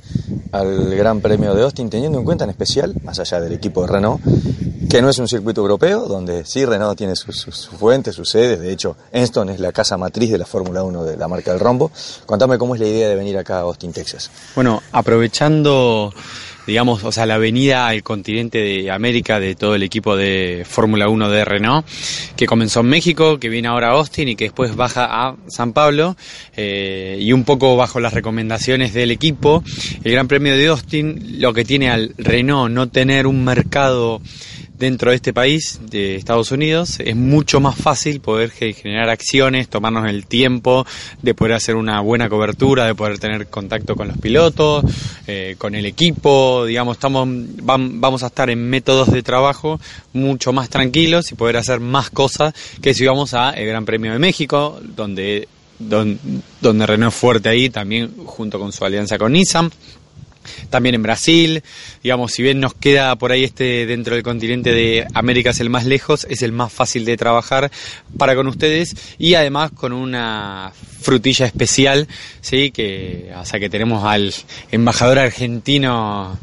[0.52, 3.88] al Gran Premio de Austin, teniendo en cuenta en especial, más allá del equipo de
[3.88, 4.21] Renault,
[4.89, 8.30] que no es un circuito europeo, donde sí Renault tiene sus su, su fuentes, sus
[8.30, 11.52] sedes, de hecho Enston es la casa matriz de la Fórmula 1 de la marca
[11.52, 11.92] del Rombo.
[12.26, 14.30] Contame cómo es la idea de venir acá a Austin, Texas.
[14.56, 16.13] Bueno, aprovechando
[16.68, 21.08] digamos, o sea, la venida al continente de América de todo el equipo de Fórmula
[21.08, 21.88] 1 de Renault,
[22.36, 25.72] que comenzó en México, que viene ahora a Austin y que después baja a San
[25.72, 26.18] Pablo,
[26.58, 29.63] eh, y un poco bajo las recomendaciones del equipo,
[30.04, 34.22] el Gran Premio de Austin, lo que tiene al Renault no tener un mercado
[34.78, 40.08] dentro de este país, de Estados Unidos, es mucho más fácil poder generar acciones, tomarnos
[40.08, 40.86] el tiempo
[41.22, 44.86] de poder hacer una buena cobertura, de poder tener contacto con los pilotos,
[45.26, 47.28] eh, con el equipo, digamos, estamos,
[47.63, 49.80] vamos a estar en métodos de trabajo
[50.13, 54.12] mucho más tranquilos y poder hacer más cosas que si vamos a el Gran Premio
[54.13, 55.48] de México, donde
[55.80, 56.18] donde,
[56.60, 59.72] donde Renault es fuerte ahí, también junto con su alianza con Nissan
[60.70, 61.64] también en Brasil,
[62.04, 65.70] digamos, si bien nos queda por ahí este dentro del continente de América es el
[65.70, 67.72] más lejos, es el más fácil de trabajar
[68.18, 68.96] para con ustedes.
[69.18, 72.08] Y además con una frutilla especial,
[72.42, 74.34] sí, que, o sea, que tenemos al
[74.72, 76.38] embajador argentino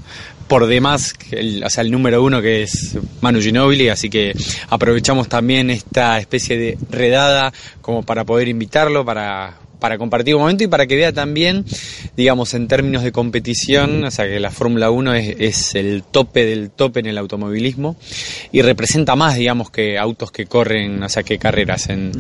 [0.49, 4.35] por demás, el, o sea, el número uno que es Manu Ginobili, así que
[4.69, 10.65] aprovechamos también esta especie de redada como para poder invitarlo, para para compartir un momento
[10.65, 11.65] y para que vea también,
[12.17, 16.71] digamos, en términos de competición, o sea, que la Fórmula 1 es, el tope del
[16.71, 17.97] tope en el automovilismo
[18.53, 22.13] y representa más, digamos, que autos que corren, o sea, que carreras, en,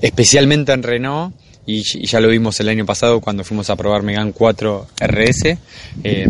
[0.00, 1.34] especialmente en Renault.
[1.64, 5.58] Y, ya lo vimos el año pasado cuando fuimos a probar Megan 4 RS.
[6.02, 6.28] Eh,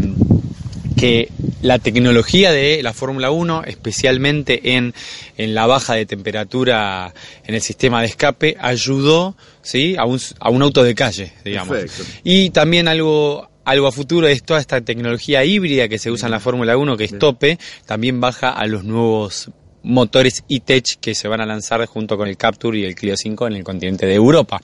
[0.95, 1.29] que
[1.63, 4.95] la tecnología de la Fórmula 1, especialmente en,
[5.37, 9.97] en, la baja de temperatura en el sistema de escape, ayudó ¿sí?
[9.99, 11.79] a, un, a un auto de calle, digamos.
[12.25, 16.33] Y también algo, algo a futuro es toda esta tecnología híbrida que se usa en
[16.33, 19.51] la Fórmula 1, que es tope, también baja a los nuevos
[19.83, 23.47] motores e-Tech que se van a lanzar junto con el Capture y el Clio 5
[23.47, 24.61] en el continente de Europa.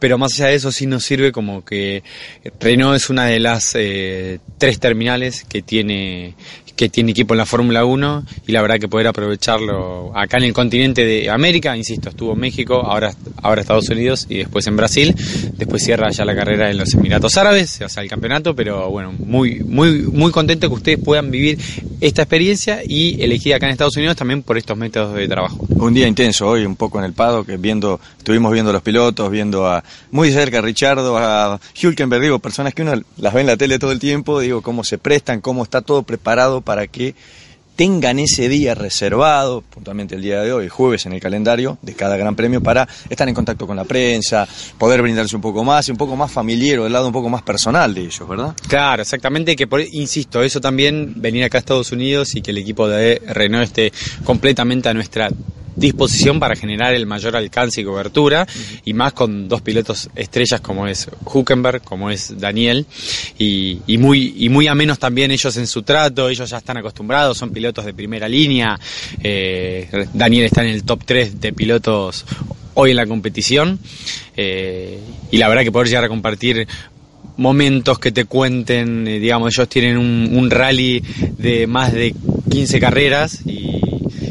[0.00, 2.02] Pero más allá de eso sí nos sirve como que
[2.60, 6.34] Renault es una de las eh, tres terminales que tiene
[6.78, 10.44] que tiene equipo en la Fórmula 1 y la verdad que poder aprovecharlo acá en
[10.44, 13.12] el continente de América, insisto, estuvo en México, ahora,
[13.42, 15.12] ahora Estados Unidos y después en Brasil,
[15.54, 19.12] después cierra ya la carrera en los Emiratos Árabes, o sea, el campeonato, pero bueno,
[19.12, 21.58] muy, muy, muy contento que ustedes puedan vivir
[22.00, 25.66] esta experiencia y elegir acá en Estados Unidos también por estos métodos de trabajo.
[25.68, 29.28] Un día intenso hoy, un poco en el paddock, viendo, estuvimos viendo a los pilotos,
[29.32, 33.48] viendo a muy cerca a Richardo, a Hülkenberg, digo, personas que uno las ve en
[33.48, 37.14] la tele todo el tiempo, digo, cómo se prestan, cómo está todo preparado para que
[37.76, 42.18] tengan ese día reservado, puntualmente el día de hoy, jueves en el calendario de cada
[42.18, 45.92] gran premio, para estar en contacto con la prensa, poder brindarse un poco más y
[45.92, 48.54] un poco más familiar o del lado un poco más personal de ellos, ¿verdad?
[48.68, 52.58] Claro, exactamente, que por, insisto, eso también, venir acá a Estados Unidos y que el
[52.58, 53.92] equipo de Renault esté
[54.24, 55.30] completamente a nuestra
[55.78, 58.46] disposición para generar el mayor alcance y cobertura,
[58.84, 62.86] y más con dos pilotos estrellas como es Huckenberg, como es Daniel,
[63.38, 67.38] y, y, muy, y muy amenos también ellos en su trato, ellos ya están acostumbrados,
[67.38, 68.78] son pilotos de primera línea,
[69.22, 72.24] eh, Daniel está en el top 3 de pilotos
[72.74, 73.78] hoy en la competición,
[74.36, 74.98] eh,
[75.30, 76.66] y la verdad que poder llegar a compartir
[77.36, 81.02] momentos que te cuenten, eh, digamos, ellos tienen un, un, rally
[81.38, 82.14] de más de
[82.50, 83.87] 15 carreras y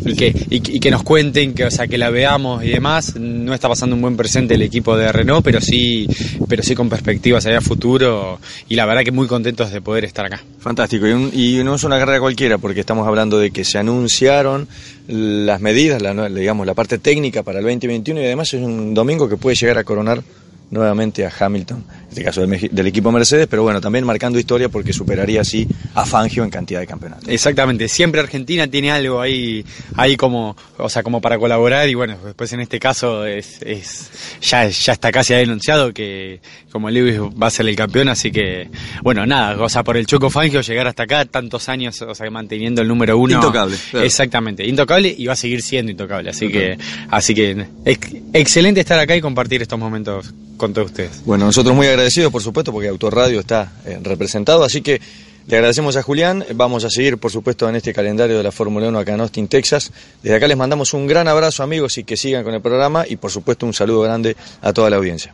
[0.07, 3.15] y que, y, que nos cuenten, que, o sea, que la veamos y demás.
[3.15, 6.07] No está pasando un buen presente el equipo de Renault, pero sí,
[6.47, 8.39] pero sí con perspectivas allá a futuro
[8.69, 10.41] y la verdad que muy contentos de poder estar acá.
[10.59, 14.67] Fantástico, y, no es una carrera cualquiera porque estamos hablando de que se anunciaron
[15.07, 19.27] las medidas, la, digamos, la parte técnica para el 2021 y además es un domingo
[19.29, 20.21] que puede llegar a coronar
[20.69, 24.93] nuevamente a Hamilton, en este caso del, equipo Mercedes, pero bueno, también marcando historia porque
[24.93, 27.27] superaría así a Fangio en cantidad de campeonatos.
[27.27, 29.65] Exactamente, siempre Argentina tiene algo ahí,
[29.95, 34.09] ahí como, o sea, como para colaborar y bueno, después en este caso es, es
[34.41, 36.39] ya, ya está casi denunciado que
[36.71, 38.69] como Lewis va a ser el campeón, así que
[39.03, 42.29] bueno, nada, o sea, por el Choco Fangio llegar hasta acá tantos años, o sea,
[42.29, 43.35] manteniendo el número uno.
[43.35, 43.75] Intocable.
[44.01, 46.77] Exactamente, intocable y va a seguir siendo intocable, así que,
[47.09, 47.99] así que es
[48.31, 51.23] excelente estar acá y compartir estos momentos con todos ustedes.
[51.23, 51.96] Bueno, nosotros muy agradecidos,
[52.31, 55.01] por supuesto, porque Autorradio está eh, representado, así que
[55.47, 58.89] le agradecemos a Julián, vamos a seguir, por supuesto, en este calendario de la Fórmula
[58.89, 59.91] 1 acá en Austin, Texas.
[60.21, 63.15] Desde acá les mandamos un gran abrazo, amigos, y que sigan con el programa, y
[63.15, 65.33] por supuesto un saludo grande a toda la audiencia.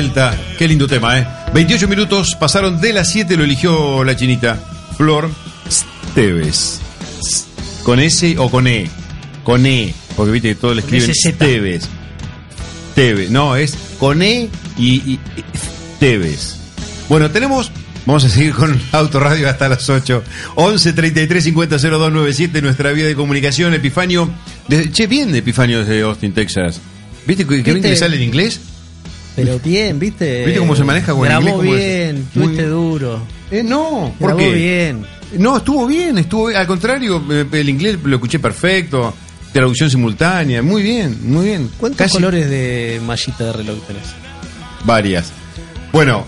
[0.00, 0.34] Delta.
[0.56, 1.26] Qué lindo tema, ¿eh?
[1.52, 4.58] 28 minutos pasaron de las 7, lo eligió la chinita.
[4.96, 5.30] Flor
[5.70, 6.80] Steves.
[7.82, 8.88] ¿Con S o con E?
[9.44, 9.94] Con E.
[10.16, 11.14] Porque viste que todos le escriben.
[11.14, 11.86] Steves.
[12.92, 13.30] Steves.
[13.30, 15.20] No, es con E y, y
[15.96, 16.56] Steves.
[17.10, 17.70] Bueno, tenemos.
[18.06, 20.22] Vamos a seguir con Autoradio hasta las 8.
[20.54, 23.74] 11 33 50 0297, nuestra vía de comunicación.
[23.74, 24.30] Epifanio.
[24.66, 26.80] de- che, bien Epifanio desde Austin, Texas.
[27.26, 27.94] ¿Viste que, que ¿Viste?
[27.96, 28.60] sale en inglés?
[29.36, 30.44] Pero bien, ¿viste?
[30.44, 31.62] ¿Viste cómo se maneja con el inglés?
[31.62, 33.22] Bien, Muy- tuviste duro.
[33.50, 34.52] Eh, no, ¿por Grabó qué?
[34.54, 35.06] bien.
[35.38, 36.58] No, estuvo bien, estuvo bien.
[36.60, 39.14] Al contrario, eh, el inglés lo escuché perfecto.
[39.52, 41.70] Traducción simultánea, muy bien, muy bien.
[41.78, 44.02] ¿Cuántos Casi colores de mallita de reloj tenés?
[44.84, 45.32] Varias.
[45.92, 46.24] Bueno,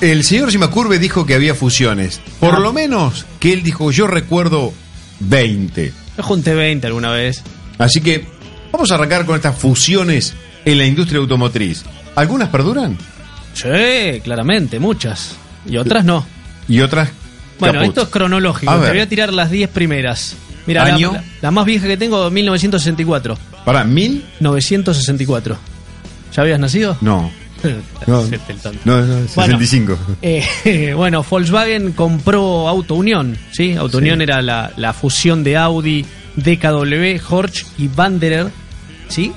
[0.00, 2.20] el señor Simacurve dijo que había fusiones.
[2.40, 2.58] Por Ah.
[2.60, 4.72] lo menos que él dijo, yo recuerdo
[5.20, 5.92] 20.
[6.16, 7.42] Yo junté 20 alguna vez.
[7.78, 8.26] Así que
[8.72, 11.84] vamos a arrancar con estas fusiones en la industria automotriz.
[12.16, 12.96] ¿Algunas perduran?
[13.54, 15.36] Sí, claramente, muchas.
[15.68, 16.26] Y otras no.
[16.68, 17.10] Y otras.
[17.58, 17.88] Bueno, caput.
[17.88, 18.70] esto es cronológico.
[18.72, 18.90] A Te ver.
[18.92, 20.36] voy a tirar las 10 primeras.
[20.66, 21.12] Mira, la, Año.
[21.12, 23.36] la- la más vieja que tengo, 1964.
[23.64, 24.24] ¿Para mil?
[24.40, 25.56] 964.
[26.34, 26.96] ¿Ya habías nacido?
[27.00, 27.30] No.
[28.06, 28.18] No.
[28.18, 28.80] Hacete el tonto.
[28.84, 29.96] No, no, 65.
[30.20, 33.72] Eh, bueno, Volkswagen compró Auto Unión, ¿sí?
[33.72, 36.04] Auto Unión era la, la fusión de Audi,
[36.36, 38.48] DKW, Horch y Wanderer,
[39.08, 39.32] ¿sí?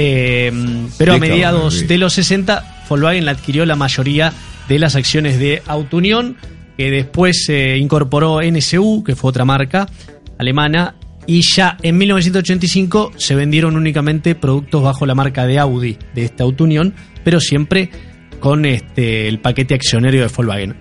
[0.00, 0.52] Eh,
[0.96, 4.32] pero a mediados de los 60, Volkswagen adquirió la mayoría
[4.68, 6.36] de las acciones de Auto Unión,
[6.76, 9.88] que después se incorporó NSU, que fue otra marca
[10.38, 10.94] alemana,
[11.26, 16.44] y ya en 1985 se vendieron únicamente productos bajo la marca de Audi de esta
[16.44, 17.90] Auto Unión, pero siempre
[18.38, 20.76] con este, el paquete accionario de Volkswagen.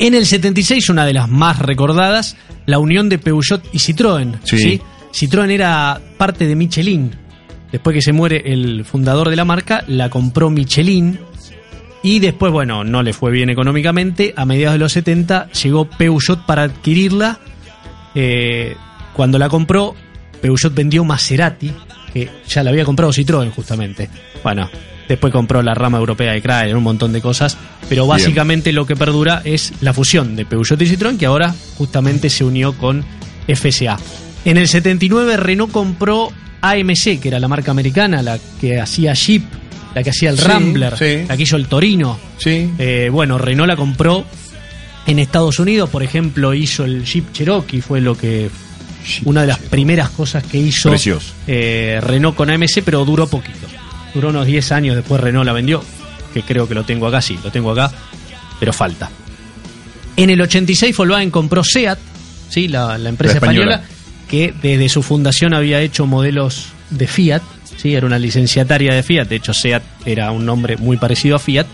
[0.00, 4.40] En el 76, una de las más recordadas, la unión de Peugeot y Citroën.
[4.42, 4.58] Sí.
[4.58, 4.80] ¿sí?
[5.12, 7.21] Citroën era parte de Michelin.
[7.72, 11.18] Después que se muere el fundador de la marca, la compró Michelin.
[12.02, 14.34] Y después, bueno, no le fue bien económicamente.
[14.36, 17.38] A mediados de los 70 llegó Peugeot para adquirirla.
[18.14, 18.76] Eh,
[19.14, 19.94] cuando la compró,
[20.42, 21.72] Peugeot vendió Maserati,
[22.12, 24.10] que ya la había comprado Citroën justamente.
[24.42, 24.68] Bueno,
[25.08, 27.56] después compró la rama europea de Chrysler, un montón de cosas,
[27.88, 28.16] pero Bien.
[28.16, 32.44] básicamente lo que perdura es la fusión de Peugeot y Citroën, que ahora justamente se
[32.44, 33.04] unió con
[33.46, 33.96] FCA.
[34.44, 36.30] En el 79 Renault compró
[36.62, 39.42] AMC, que era la marca americana, la que hacía Jeep,
[39.94, 41.24] la que hacía el Sí, Rambler, sí.
[41.28, 42.18] la que hizo el Torino.
[42.38, 42.70] Sí.
[42.78, 44.24] Eh, bueno, Renault la compró
[45.06, 48.48] en Estados Unidos, por ejemplo, hizo el Jeep Cherokee, fue lo que
[49.24, 50.94] una de las primeras cosas que hizo
[51.48, 53.66] eh, Renault con AMC, pero duró poquito.
[54.14, 55.82] Duró unos 10 años, después Renault la vendió,
[56.32, 57.90] que creo que lo tengo acá, sí, lo tengo acá,
[58.60, 59.10] pero falta.
[60.16, 61.98] En el 86 Volkswagen compró SEAT,
[62.48, 62.68] ¿sí?
[62.68, 63.74] la, la empresa La española.
[63.76, 63.91] española,
[64.32, 67.42] que desde su fundación había hecho modelos de Fiat,
[67.76, 67.94] ¿sí?
[67.94, 71.66] era una licenciataria de Fiat, de hecho SEAT era un nombre muy parecido a Fiat.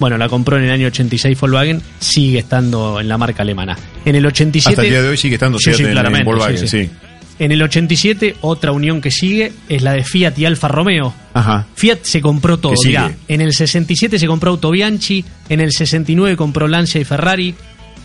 [0.00, 3.76] Bueno, la compró en el año 86 Volkswagen, sigue estando en la marca alemana.
[4.06, 4.70] En el 87...
[4.70, 6.84] Hasta el día de hoy sigue estando Seat sí, en- en, Volkswagen, sí, sí.
[6.86, 6.90] sí.
[7.38, 11.12] En el 87, otra unión que sigue es la de Fiat y Alfa Romeo.
[11.34, 11.66] Ajá.
[11.74, 12.72] Fiat se compró todo.
[12.86, 13.12] Mirá.
[13.28, 17.54] en el 67 se compró Autobianchi, en el 69 compró Lancia y Ferrari,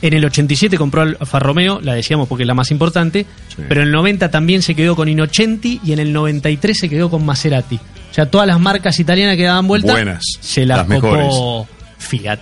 [0.01, 3.63] en el 87 compró Alfa Romeo, la decíamos porque es la más importante, Sí.
[3.67, 7.09] pero en el 90 también se quedó con Innocenti y en el 93 se quedó
[7.09, 7.75] con Maserati.
[7.75, 12.39] O sea, todas las marcas italianas que daban vuelta Buenas, se las, las copó Fiat.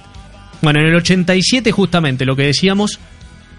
[0.62, 3.00] Bueno, en el 87 justamente lo que decíamos,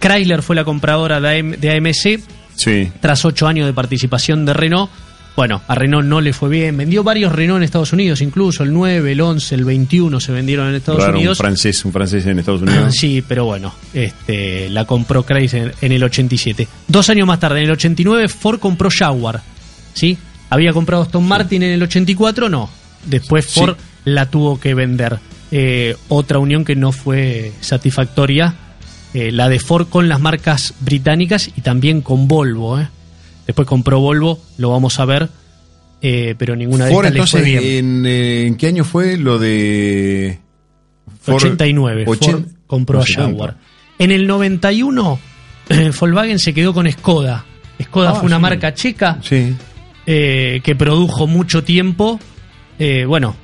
[0.01, 2.21] Chrysler fue la compradora de, AM de AMC
[2.55, 2.91] Sí.
[3.01, 4.91] tras ocho años de participación de Renault.
[5.37, 6.77] Bueno, a Renault no le fue bien.
[6.79, 10.69] Vendió varios Renault en Estados Unidos, incluso el 9, el 11, el 21 se vendieron
[10.71, 11.37] en Estados Raro, un Unidos.
[11.39, 12.95] francés, un francés en Estados Unidos.
[12.99, 16.67] Sí, pero bueno, este, la compró Chrysler en, en el 87.
[16.89, 19.43] Dos años más tarde, en el 89, Ford compró Jaguar.
[19.93, 20.17] ¿Sí?
[20.49, 22.71] Había comprado Aston Martin en el 84, no.
[23.05, 23.61] Después Sí.
[23.61, 25.19] Ford la tuvo que vender.
[25.51, 28.55] Eh, otra unión que no fue satisfactoria,
[29.15, 32.81] eh, la de Ford con las marcas británicas y también con Volvo.
[32.81, 32.89] ¿eh?
[33.47, 35.29] Después compró Volvo, lo vamos a ver,
[36.03, 37.65] eh, pero ninguna de Ford, estas le fue bien.
[37.65, 40.39] ¿en, eh, ¿en qué año fue lo de.
[41.21, 41.37] Ford?
[41.37, 42.05] 89.
[42.07, 43.57] Ochen- Ford compró a Jaguar.
[43.99, 45.19] En el 91,
[45.69, 47.45] eh, Volkswagen se quedó con Skoda.
[47.83, 48.43] Skoda Ah, fue una sí.
[48.43, 49.55] marca checa Sí.
[50.07, 52.19] eh, que produjo mucho tiempo,
[52.79, 53.37] eh, bueno,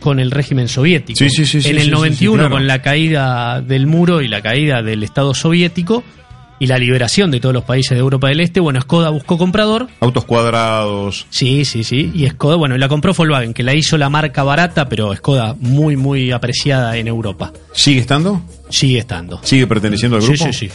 [0.00, 1.18] con el régimen soviético.
[1.18, 1.24] Sí,
[1.68, 2.50] en el sí, 91, sí, claro.
[2.50, 6.04] con la caída del muro y la caída del Estado soviético
[6.58, 9.88] y la liberación de todos los países de Europa del Este, bueno, Skoda buscó comprador.
[10.00, 11.26] Autos cuadrados.
[11.30, 12.10] Sí, sí, sí.
[12.14, 15.96] Y Skoda, bueno, la compró Volkswagen, que la hizo la marca barata, pero Skoda muy,
[15.96, 17.52] muy apreciada en Europa.
[17.72, 18.40] ¿Sigue estando?
[18.70, 19.40] Sigue estando.
[19.42, 20.44] ¿Sigue perteneciendo al Sí, grupo?
[20.46, 20.70] sí, sí.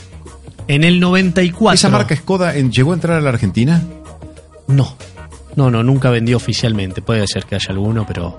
[0.68, 1.74] En el 94.
[1.74, 3.82] ¿Esa marca Skoda en- llegó a entrar a la Argentina?
[4.68, 4.96] No.
[5.56, 7.02] No, no, nunca vendió oficialmente.
[7.02, 8.38] Puede ser que haya alguno, pero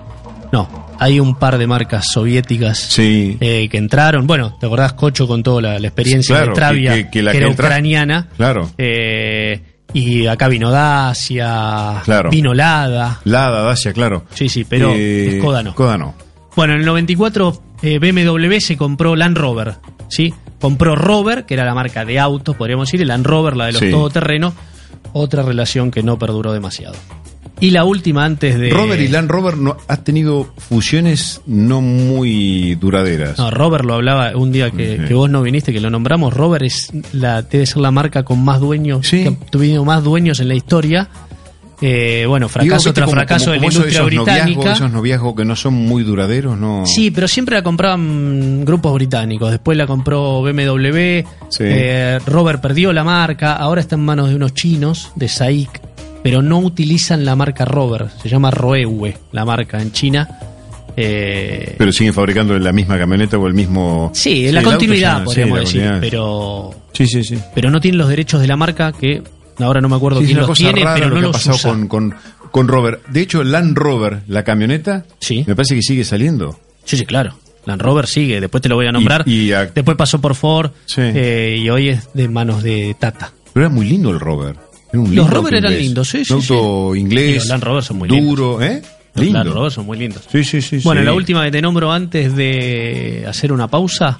[0.51, 0.67] No,
[0.99, 3.37] hay un par de marcas soviéticas Sí.
[3.39, 4.27] eh, que entraron.
[4.27, 7.23] Bueno, ¿te acordás, Cocho, con toda la, la experiencia Claro, de Travia, que- que- que
[7.23, 8.27] la que que era entra- ucraniana?
[8.35, 8.69] Claro.
[8.77, 9.61] Eh,
[9.93, 12.29] y acá vino Dacia, Claro.
[12.29, 13.19] vino Lada.
[13.23, 14.25] Lada, Dacia, claro.
[14.33, 15.71] Sí, sí, pero Eh, Skoda no.
[15.71, 16.15] Skoda no.
[16.55, 19.75] Bueno, en el 94 eh, BMW se compró Land Rover,
[20.09, 20.33] ¿sí?
[20.59, 23.71] Compró Rover, que era la marca de autos, podríamos decir, y Land Rover, la de
[23.71, 23.89] los Sí.
[23.89, 24.53] todoterrenos,
[25.13, 26.95] otra relación que no perduró demasiado.
[27.61, 28.69] Y la última antes de...
[28.71, 33.37] Rover y Land Rover no, has tenido fusiones no muy duraderas.
[33.37, 36.33] No, Rover lo hablaba un día que, vos no viniste, que lo nombramos.
[36.33, 39.23] Rover es la, debe ser la marca con más dueños, Sí.
[39.23, 41.07] que ha tenido más dueños en la historia.
[41.83, 44.73] Eh, bueno, fracaso ¿viste tras como- fracaso como- de la esos- industria esos noviazgos, británica.
[44.73, 46.85] esos noviazgos que no son muy duraderos, no.
[46.85, 49.49] Sí, pero siempre la compraban grupos británicos.
[49.49, 51.23] Después la compró BMW.
[51.49, 51.63] Sí.
[51.65, 53.53] eh, Robert perdió la marca.
[53.53, 55.80] Ahora está en manos de unos chinos, de SAIC.
[56.23, 58.09] Pero no utilizan la marca Robert.
[58.21, 60.27] Se llama Roewe, la marca en China.
[60.95, 64.11] Eh, Pero siguen fabricando la misma camioneta o el mismo.
[64.13, 65.97] sí, el la continuidad, ya- podríamos sí, la decir.
[66.01, 67.37] Pero, Sí, sí, sí.
[67.55, 69.23] pero no tienen los derechos de la marca que
[69.59, 71.55] ahora no me acuerdo Sí, quién los tiene, pero lo no que ha los pasado
[71.55, 71.71] usa.
[71.71, 72.15] con, con,
[72.51, 72.99] con Rover.
[73.07, 75.43] De hecho, Land Rover, la camioneta, Sí.
[75.47, 76.59] me parece que sigue saliendo.
[76.83, 77.37] Sí, sí, claro.
[77.65, 79.23] Land Rover sigue, después te lo voy a nombrar.
[79.25, 81.01] Y- y a- Después pasó por Ford Sí.
[81.01, 83.31] eh, y hoy es de manos de Tata.
[83.53, 84.55] Pero era muy lindo el Rover.
[84.91, 85.85] Era un Los Rover eran inglés.
[85.87, 86.99] lindos, sí, sí, Un auto sí.
[86.99, 87.29] inglés.
[87.29, 88.81] Y los Land Rover son muy duro, ¿eh?
[89.13, 89.39] Los Lindo.
[89.43, 90.23] Land Rover son muy lindos.
[90.31, 90.79] Sí, sí, sí.
[90.83, 91.05] Bueno, sí.
[91.05, 94.17] la última que te nombro antes de hacer una pausa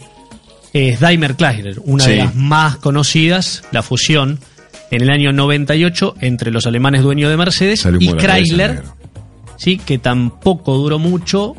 [0.74, 2.12] es Daimler Chrysler, una Sí.
[2.12, 4.40] de las más conocidas, la fusión
[4.90, 8.84] en el año 98 entre los alemanes dueños de Mercedes y Chrysler,
[9.58, 11.56] sí, que tampoco duró mucho.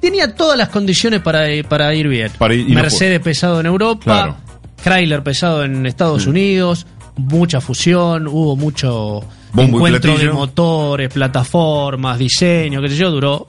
[0.00, 2.30] Tenía todas las condiciones para, eh, para ir bien.
[2.38, 4.36] Para ir- y no Mercedes pesado en Europa, Claro.
[4.82, 5.86] Chrysler pesado en Mm.
[5.86, 9.22] Estados Unidos, mucha fusión, hubo mucho
[9.52, 13.46] Bombo encuentro de motores, plataformas, diseño, qué sé yo, duró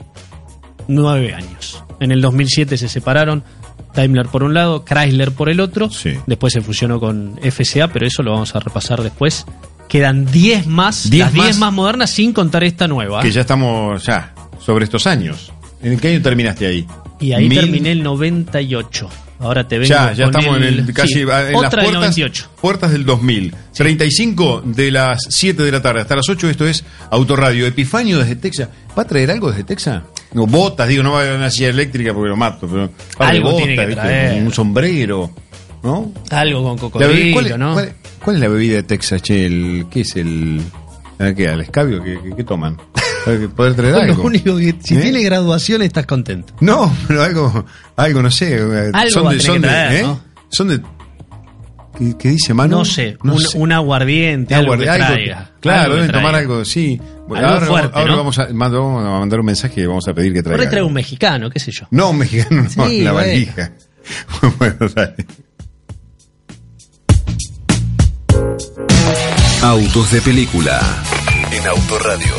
[0.88, 1.82] nueve años.
[2.00, 3.42] En el 2007 se separaron,
[3.94, 6.12] Daimler por un lado, Chrysler por el otro, Sí.
[6.26, 9.46] después se fusionó con FCA, pero eso lo vamos a repasar después.
[9.88, 11.58] Quedan 10 más, 10 las 10 más.
[11.58, 13.20] más modernas sin contar esta nueva.
[13.22, 15.52] Que ya estamos ya sobre estos años.
[15.82, 16.86] ¿En qué año terminaste ahí?
[17.20, 19.08] Y ahí Mil- terminé el 98.
[19.38, 21.68] Ahora te vengo Ya, ya con estamos en el casi sí, en las otra del
[21.70, 22.48] puertas, 98.
[22.60, 23.54] puertas del 2000.
[23.74, 27.66] 35 de las 7 de la tarde hasta las 8 esto es Autoradio.
[27.66, 28.68] Epifanio desde Texas.
[28.98, 30.02] ¿Va a traer algo desde Texas?
[30.32, 33.50] No, botas, digo, no va a haber una silla eléctrica porque lo mato, pero Algo
[33.52, 34.00] botas, tiene que ¿viste?
[34.02, 34.42] traer.
[34.42, 35.30] un sombrero,
[35.82, 36.12] ¿no?
[36.30, 37.72] Algo con cocodrilo, ¿cuál, ¿no?
[37.74, 37.92] cuál-
[38.24, 39.46] cuál es la bebida de Texas, che?
[39.46, 40.60] El, ¿Qué es el
[41.18, 41.48] ¿a ¿Qué?
[41.48, 42.02] ¿Al escabio?
[42.02, 42.76] ¿Qué, qué- qué toman?
[43.26, 44.22] Para poder traer Lo algo.
[44.22, 45.00] único que, si ¿Eh?
[45.02, 46.54] tiene graduación estás contento.
[46.60, 48.54] No, pero algo, algo no sé.
[48.56, 50.02] eh, Algo son de, tener son que de, traer, ¿eh?
[50.04, 50.20] ¿no?
[50.48, 50.80] Son de.
[51.98, 52.76] ¿Qué, qué dice Manu?
[52.78, 53.58] No sé, No un, sé.
[53.58, 55.50] un aguardiente, algo guarda- que algo traiga.
[55.60, 57.00] claro, Algo deben tomar algo, sí.
[57.28, 58.16] Algo ahora fuerte, ahora ¿no?
[58.18, 60.62] vamos, a, mando- vamos a mandar un mensaje y vamos a pedir que Por traiga.
[60.62, 60.88] ahí traiga algo.
[60.88, 61.86] un mexicano, qué sé yo.
[61.90, 63.72] No, un mexicano, no, Sí, la valija.
[64.58, 65.26] bueno, dale.
[69.62, 70.80] Autos de película
[71.50, 72.34] en Autoradio.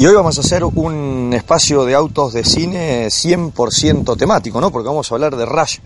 [0.00, 4.70] Y hoy vamos a hacer un espacio de autos de cine 100% temático, ¿no?
[4.70, 5.78] Porque vamos a hablar de Rush,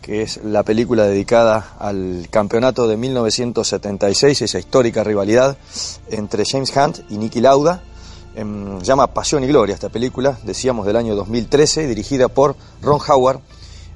[0.00, 5.56] que es la película dedicada al campeonato de 1976, esa histórica rivalidad
[6.10, 7.84] entre James Hunt y Nicky Lauda.
[8.34, 12.98] Em, se llama Pasión y Gloria esta película, decíamos del año 2013, dirigida por Ron
[13.08, 13.38] Howard,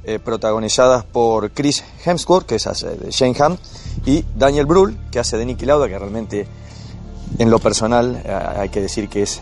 [0.04, 3.58] eh, protagonizadas por Chris Hemsworth, que es hace de Shane Hunt,
[4.06, 6.46] y Daniel Brühl, que hace de Nicky Lauda, que realmente
[7.39, 9.41] en lo personal eh, hay que decir que es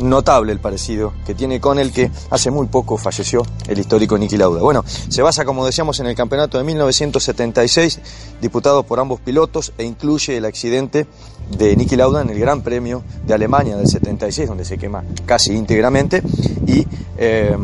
[0.00, 4.36] notable el parecido que tiene con el que hace muy poco falleció el histórico Niki
[4.36, 4.62] Lauda.
[4.62, 8.00] Bueno, se basa, como decíamos, en el campeonato de 1976,
[8.40, 11.06] disputado por ambos pilotos, e incluye el accidente
[11.56, 15.52] de Niki Lauda en el Gran Premio de Alemania del 76, donde se quema casi
[15.52, 16.22] íntegramente,
[16.66, 16.86] y
[17.18, 17.56] eh,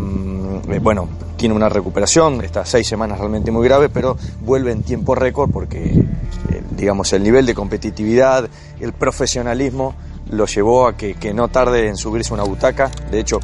[0.80, 5.50] bueno, tiene una recuperación, está seis semanas realmente muy grave, pero vuelve en tiempo récord
[5.50, 8.48] porque, eh, digamos, el nivel de competitividad,
[8.80, 9.94] el profesionalismo
[10.30, 12.90] lo llevó a que, no tarde en subirse una butaca.
[13.10, 13.38] De hecho,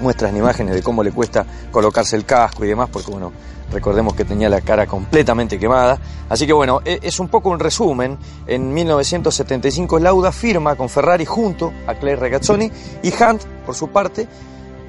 [0.00, 3.32] muestran imágenes de cómo le cuesta colocarse el casco y demás, porque bueno,
[3.72, 5.98] recordemos que tenía la cara completamente quemada.
[6.28, 8.18] Así que bueno, e- es un poco un resumen.
[8.46, 12.70] En 1975 Lauda firma con Ferrari junto a Claire Regazzoni
[13.02, 14.26] y Hunt, por su parte,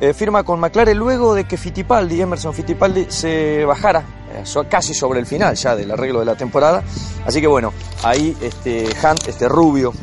[0.02, 5.20] eh, firma con McLaren luego de que Fittipaldi, Emerson Fittipaldi, se bajara eh, casi sobre
[5.20, 6.82] el final ya del arreglo de la temporada.
[7.24, 7.72] Así que bueno,
[8.02, 9.93] ahí este Hunt, este rubio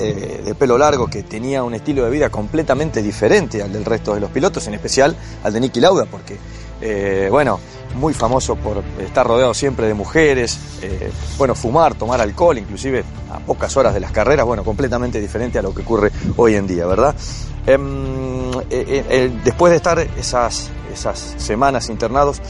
[0.00, 4.14] eh, de pelo largo que tenía un estilo de vida completamente diferente al del resto
[4.14, 6.38] de los pilotos, en especial al de Nicky Lauda, porque,
[7.30, 7.60] bueno,
[7.94, 10.58] muy famoso por estar rodeado siempre de mujeres,
[11.36, 15.62] bueno, fumar, tomar alcohol, inclusive a pocas horas de las carreras, bueno, completamente diferente a
[15.62, 17.14] lo que ocurre hoy en día, ¿verdad?
[17.66, 22.42] Em, eh, eh, después de estar esas, esas semanas internados,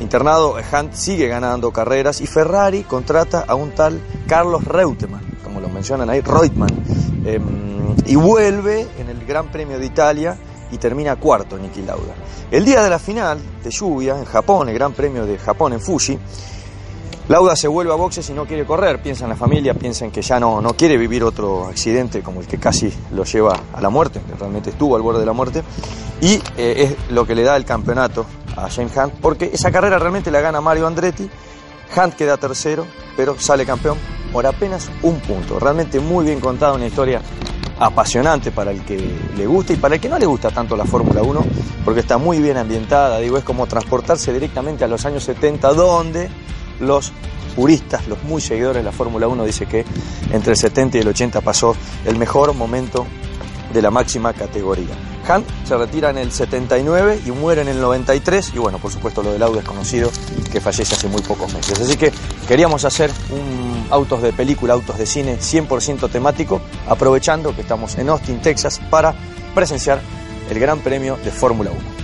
[0.00, 5.68] internado, Hunt sigue ganando carreras y Ferrari contrata a un tal Carlos Reutemann, como lo
[5.68, 6.70] mencionan ahí, Reutemann,
[7.24, 10.36] em, y vuelve en el Gran Premio de Italia
[10.70, 12.14] y termina cuarto Niki Lauda.
[12.50, 15.80] El día de la final de lluvia en Japón, el Gran Premio de Japón en
[15.80, 16.16] Fuji,
[17.30, 20.10] Lauda se vuelve a boxes y no quiere correr, piensa en la familia, piensa en
[20.10, 23.80] que ya no, no quiere vivir otro accidente como el que casi lo lleva a
[23.80, 25.62] la muerte, que realmente estuvo al borde de la muerte,
[26.20, 28.26] y eh, es lo que le da el campeonato
[28.56, 31.30] a James Hunt, porque esa carrera realmente la gana Mario Andretti,
[31.96, 32.84] Hunt queda tercero,
[33.16, 33.96] pero sale campeón
[34.32, 35.60] por apenas un punto.
[35.60, 37.22] Realmente muy bien contada, una historia
[37.78, 38.98] apasionante para el que
[39.36, 41.44] le gusta y para el que no le gusta tanto la Fórmula 1,
[41.84, 46.28] porque está muy bien ambientada, digo, es como transportarse directamente a los años 70, donde
[46.80, 47.12] los
[47.54, 49.84] puristas, los muy seguidores de la Fórmula 1, dice que
[50.32, 53.06] entre el 70 y el 80 pasó el mejor momento
[53.72, 54.94] de la máxima categoría.
[55.28, 59.22] Hunt se retira en el 79 y muere en el 93 y bueno, por supuesto
[59.22, 60.10] lo del Lauda es conocido
[60.50, 61.78] que fallece hace muy pocos meses.
[61.78, 62.12] Así que
[62.48, 68.08] queríamos hacer un autos de película, autos de cine 100% temático, aprovechando que estamos en
[68.08, 69.14] Austin, Texas, para
[69.54, 70.00] presenciar
[70.48, 71.99] el Gran Premio de Fórmula 1.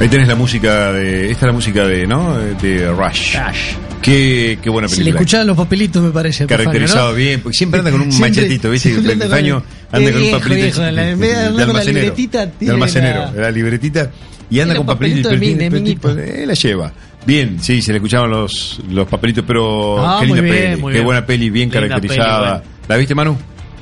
[0.00, 1.30] Ahí tenés la música de.
[1.30, 2.36] Esta es la música de, ¿no?
[2.36, 3.34] De Rush.
[3.36, 3.74] Rush.
[4.02, 5.20] Qué, qué buena Se le película.
[5.20, 6.46] escuchaban los papelitos, me parece.
[6.46, 7.16] Caracterizado ¿no?
[7.16, 8.90] bien, porque siempre anda con un Siempre- machetito, ¿viste?
[8.90, 9.56] siempre El anda con Epifanio
[9.92, 11.64] el- anda con un papelito viejo, en la- en vez de andar de con la
[11.80, 12.00] almacenero.
[12.04, 14.10] libretita, de almacenero, la- la libretita.
[14.50, 15.32] Y anda con papelitos.
[15.32, 16.92] eh, la lleva.
[17.26, 20.82] Bien, sí, se le escuchaban los, los papelitos, pero Ah, qué muy linda bien, peli,
[20.82, 21.04] muy qué bien.
[21.06, 22.58] buena peli, bien Linda caracterizada.
[22.62, 23.36] peli, ¿La viste, Manu?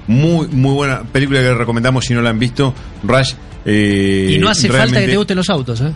[0.07, 2.75] Muy, muy buena película que recomendamos si no la han visto.
[3.03, 3.33] Rush.
[3.65, 5.93] eh, Y no hace falta que te gusten los autos, ¿eh?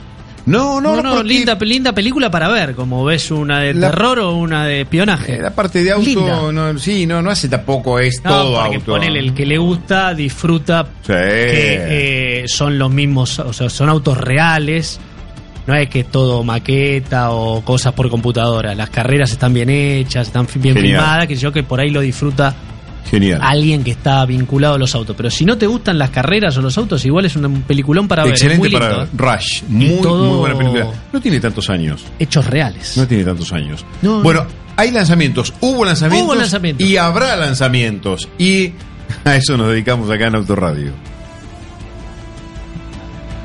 [0.47, 3.75] No, no, No, no, no, porque- linda, linda película para ver, como ves una de
[3.75, 5.35] La- terror o una de espionaje.
[5.35, 8.81] Eh, La parte de auto, no, sí, no, no hace tampoco es No, todo auto.
[8.93, 11.13] ponele el que le gusta, disfruta Sí.
[11.13, 14.99] que eh, son los mismos, o sea, son autos reales.
[15.67, 18.75] No es que todo maqueta o cosas por computadora.
[18.75, 20.95] Las carreras están bien hechas, están bien Genial.
[21.03, 22.55] filmadas, que yo que por ahí lo disfruta
[23.11, 23.41] Genial.
[23.43, 25.17] alguien que está vinculado a los autos.
[25.17, 28.23] Pero si no te gustan las carreras o los autos, igual es un peliculón para
[28.25, 28.33] ver.
[28.33, 29.37] Excelente muy lindo, para.
[29.37, 29.63] Rush.
[29.69, 30.87] Muy, todo- muy buena película.
[31.13, 32.05] No tiene tantos años.
[32.19, 32.97] Hechos reales.
[32.97, 33.85] No tiene tantos años.
[34.03, 34.47] No, bueno,
[34.77, 36.87] hay lanzamientos, hubo lanzamientos, Hubo lanzamientos.
[36.87, 38.29] y habrá lanzamientos.
[38.39, 38.73] Y
[39.25, 40.93] a eso nos dedicamos acá en Autoradio.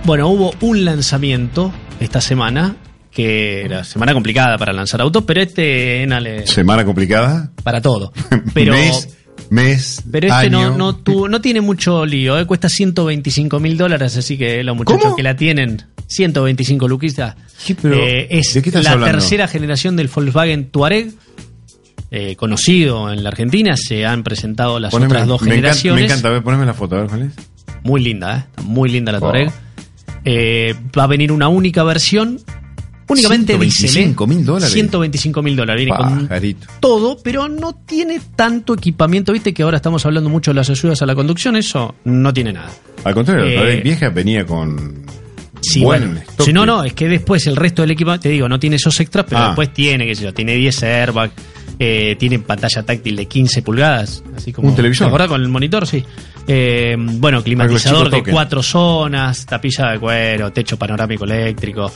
[0.06, 2.76] Bueno, hubo un lanzamiento esta semana,
[3.12, 7.52] que era semana complicada para lanzar autos, pero este Enale, Semana complicada.
[7.64, 8.12] para todo.
[8.54, 9.18] Pero, mes,
[9.54, 10.72] mes, pero este año.
[10.72, 12.46] no, no, tuvo, no tiene mucho lío, ¿eh?
[12.46, 15.16] cuesta 125 mil dólares, así que los muchachos ¿Cómo?
[15.16, 19.18] que la tienen, 125 luquitas, Sí, pero, eh, es ¿de qué estás la hablando?
[19.20, 21.12] tercera generación del Volkswagen Touareg.
[22.16, 26.02] eh, conocido en la Argentina, se han presentado las Poneme- otras dos me encanta- generaciones.
[26.02, 27.32] me encanta, a ver, poneme la foto, a ver, ¿cuál es?
[27.84, 28.62] Muy linda, ¿eh?
[28.64, 29.20] Muy linda la.
[29.20, 29.52] Touareg.
[30.28, 32.40] Va a venir una única versión.
[33.08, 33.90] Únicamente diésel.
[33.90, 34.72] 125 mil dólares.
[34.74, 35.86] 125 mil dólares.
[35.86, 36.30] Viene con
[36.80, 39.34] todo, pero no tiene tanto equipamiento.
[39.34, 41.56] Viste que ahora estamos hablando mucho de las ayudas a la conducción.
[41.56, 42.70] Eso no tiene nada.
[43.04, 45.04] Al contrario, la Eh, Touareg vieja venía con.
[45.62, 46.22] Sí, buen bueno.
[46.40, 49.00] Si no, no, es que después el resto del equipamiento, te digo, no tiene esos
[49.00, 49.48] extras, pero Ah.
[49.48, 51.34] después tiene, qué sé yo, tiene 10 airbags,
[51.80, 54.68] eh, tiene pantalla táctil de 15 pulgadas, así como.
[54.68, 55.16] Un televisor.
[55.18, 55.88] ¿Te con el monitor?
[55.88, 56.04] Sí.
[56.48, 61.90] Eh, bueno, climatizador de cuatro zonas, tapilla de cuero, techo panorámico eléctrico,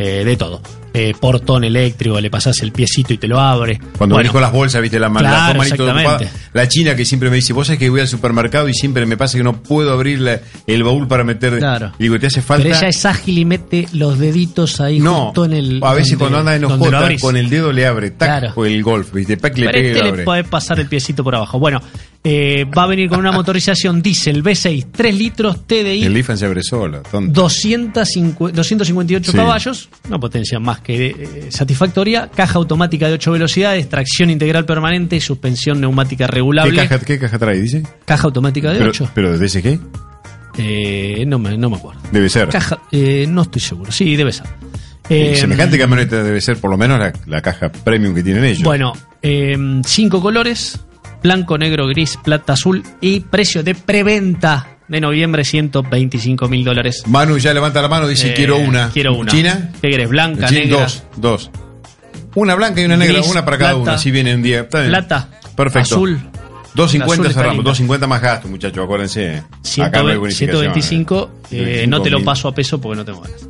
[0.00, 0.62] eh, de todo.
[0.92, 3.78] Eh, portón eléctrico, le pasás el piecito y te lo abre.
[3.78, 6.08] Cuando Bueno, venís con las bolsas, viste, la, la Claro, exactamente.
[6.08, 6.30] ocupada.
[6.52, 9.16] La china que siempre me dice, vos sabés que voy al supermercado y siempre me
[9.16, 11.58] pasa que no puedo abrir la- el baúl para meter.
[11.58, 11.92] Claro.
[12.00, 12.64] Y digo, ¿te hace falta?
[12.64, 15.80] Pero ella es ágil y mete los deditos ahí no, justo en el.
[15.84, 17.20] a veces donde- cuando anda en donde lo ojota, abrís.
[17.20, 18.52] con el dedo le abre, tac, Claro.
[18.56, 21.36] o el golf, viste, pac, le Pero pega este le puede pasar el piecito por
[21.36, 21.60] abajo.
[21.60, 21.80] Bueno,
[22.24, 26.46] eh, va a venir con una motorización diésel V6, 3 litros TDI, El Ifan se
[26.46, 27.40] abre sola, tonto.
[27.40, 29.36] 250 258 Sí.
[29.36, 35.20] caballos, una potencia más que eh, satisfactoria, caja automática de 8 velocidades, tracción integral permanente,
[35.20, 37.82] suspensión neumática ¿Qué regulable, caja, ¿Qué caja trae, dice?
[38.04, 39.10] caja automática de Pero, 8.
[39.14, 39.78] pero ¿de ese qué?
[40.58, 42.00] Eh, no, me, no me acuerdo.
[42.12, 42.48] Debe ser.
[42.48, 44.46] Caja, eh, no estoy seguro, sí, debe ser.
[45.08, 48.62] Eh, Semejante camioneta debe ser por lo menos la, la caja premium que tienen ellos.
[48.62, 50.80] Bueno, eh, cinco colores:
[51.22, 57.04] blanco, negro, gris, plata, azul y precio de preventa de noviembre: 125 mil dólares.
[57.06, 58.90] Manu ya levanta la mano, dice Eh, quiero una.
[58.90, 59.30] Quiero una.
[59.30, 59.72] ¿China?
[59.80, 60.08] ¿Qué querés?
[60.08, 60.80] Blanca, negra.
[60.80, 61.50] Dos, dos.
[62.34, 64.60] Una blanca y una negra, Gris, una para cada plata, una, si viene un día.
[64.60, 64.90] Está bien.
[64.90, 65.94] Plata, Perfecto.
[65.96, 66.20] azul.
[66.74, 67.70] 250 El azul está cerramos, lindo.
[67.70, 69.38] 250 más gasto, muchachos, acuérdense.
[69.82, 71.80] Acá no hay 120, bonificación, 125, eh.
[71.82, 72.24] eh, no te lo 125.000.
[72.24, 73.40] paso a peso porque no tengo ganas.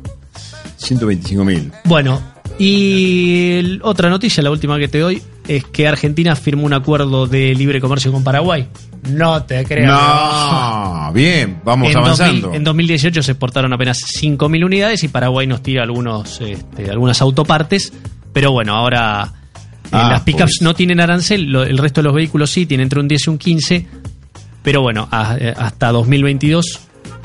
[0.77, 1.71] 125 mil.
[1.83, 2.21] Bueno,
[2.57, 5.21] y otra noticia, la última que te doy,
[5.55, 8.67] es que Argentina firmó un acuerdo de libre comercio con Paraguay.
[9.09, 9.87] No te creo.
[9.87, 12.41] No, bien, vamos en, avanzando.
[12.47, 17.21] 2000 en 2018 se exportaron apenas 5.000 unidades y Paraguay nos tira algunos, este, algunas
[17.21, 17.91] autopartes,
[18.31, 19.33] pero bueno, ahora
[19.85, 20.61] eh, Ah, las pickups pues.
[20.61, 23.29] no tienen arancel, lo- el resto de los vehículos sí, tienen entre un 10 y
[23.31, 23.87] un 15,
[24.63, 26.79] pero bueno, a- eh, hasta 2022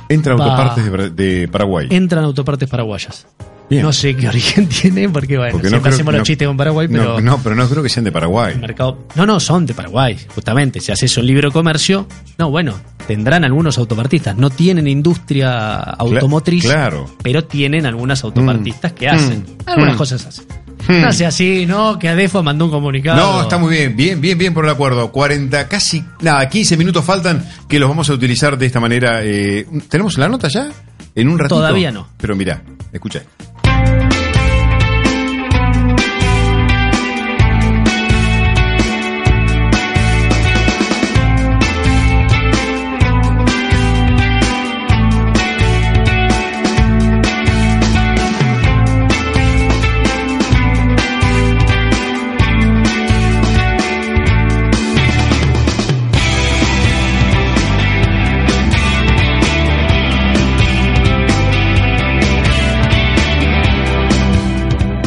[0.08, 1.86] Entran va- autopartes de, de Paraguay.
[1.90, 3.26] entran autopartes paraguayas.
[3.68, 3.82] Bien.
[3.82, 6.46] No sé qué origen tiene, porque bueno, Porque no siempre creo- hacemos los no- chistes
[6.46, 8.54] con Paraguay, pero no, pero no creo que sean de Paraguay.
[8.56, 8.98] mercado...
[9.16, 10.80] No, no, son de Paraguay, justamente.
[10.80, 12.06] Si haces un libre comercio,
[12.38, 12.74] no, bueno,
[13.08, 14.36] tendrán algunos autopartistas.
[14.36, 17.10] No tienen industria automotriz, claro.
[17.22, 19.40] pero tienen algunas autopartistas que hacen.
[19.40, 19.68] Mm.
[19.68, 19.98] Algunas Mm.
[19.98, 20.44] cosas hacen.
[20.88, 21.00] Mm.
[21.00, 21.98] No hace así, ¿no?
[21.98, 23.16] Que Adefo mandó un comunicado.
[23.16, 25.10] No, está muy bien, bien, bien, bien por el acuerdo.
[25.10, 29.24] 40, casi, nada, 15 minutos faltan que los vamos a utilizar de esta manera.
[29.24, 30.68] eh, ¿Tenemos la nota ya?
[31.16, 31.56] En un ratito.
[31.56, 32.08] Todavía no.
[32.18, 32.62] Pero mira,
[32.92, 33.22] escucha.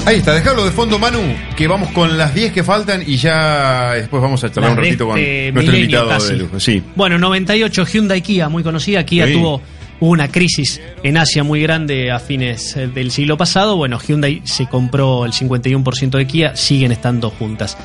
[0.09, 1.19] Ahí está, déjalo de fondo, Manu,
[1.55, 4.83] que vamos con las 10 que faltan y ya después vamos a charlar Las un
[4.83, 6.31] ratito con este nuestro invitado casi.
[6.31, 6.59] de lujo.
[6.59, 6.81] Sí.
[6.95, 9.05] Bueno, 98 Hyundai Kia, muy conocida.
[9.05, 9.33] Kia Sí.
[9.33, 9.61] tuvo
[9.99, 13.77] una crisis en Asia muy grande a fines eh, del siglo pasado.
[13.77, 17.77] Bueno, Hyundai se compró el 51% de Kia, siguen estando juntas.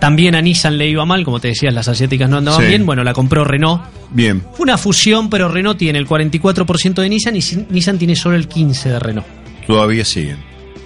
[0.00, 2.66] También a Nissan le iba mal, como te decías, las asiáticas no andaban Sí.
[2.68, 2.84] bien.
[2.84, 3.84] Bueno, la compró Renault.
[4.10, 4.42] Bien.
[4.52, 8.50] Fue una fusión, pero Renault tiene el 44% de Nissan y Nissan tiene solo el
[8.50, 9.26] 15% de Renault.
[9.66, 10.36] Todavía siguen.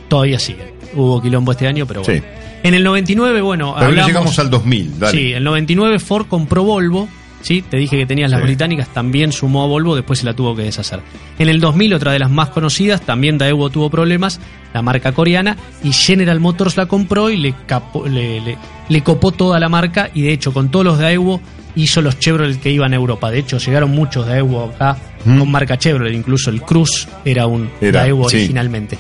[0.08, 0.73] Todavía sigue.
[0.96, 2.20] Hubo quilombo este año, pero bueno.
[2.22, 2.26] Sí.
[2.62, 5.12] En el 99, bueno, Pero hablamos- llegamos al 2000, dale.
[5.18, 7.08] Sí, en el 99 Ford compró Volvo.
[7.42, 8.46] Sí, te dije que tenías las Sí.
[8.46, 11.00] británicas, también sumó a Volvo, después se la tuvo que deshacer.
[11.38, 14.40] En el 2000, otra de las más conocidas, también Daewoo tuvo problemas,
[14.72, 18.56] la marca coreana, y General Motors la compró y le, capó- le, le-
[18.88, 21.38] le copó toda la marca, y de hecho, con todos los Daewoo
[21.76, 23.30] hizo los Chevrolet que iban a Europa.
[23.30, 25.38] De hecho, llegaron muchos Daewoo acá Mm.
[25.40, 28.36] con marca Chevrolet, incluso el Cruz era un Era, Daewoo sí.
[28.36, 28.96] originalmente.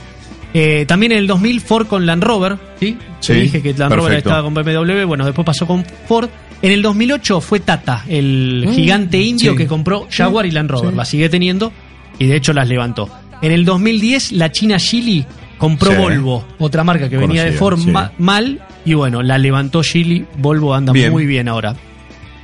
[0.56, 2.96] Eh, también en el 2000 Ford con Land Rover, ¿sí?
[3.18, 6.30] Sí, dije que Land Rover estaba con BMW, bueno, después pasó con Ford.
[6.62, 9.58] En el 2008 fue Tata, el gigante indio sí.
[9.58, 10.96] que compró Jaguar y Land Rover, sí.
[10.96, 11.72] la sigue teniendo
[12.20, 13.10] y de hecho las levantó.
[13.42, 15.26] En el 2010 la China Geely
[15.58, 15.96] compró Sí.
[15.98, 17.92] Volvo, otra marca que venía de Ford sí.
[18.18, 21.10] mal y bueno, la levantó Geely, Volvo anda Bien.
[21.10, 21.74] muy bien ahora.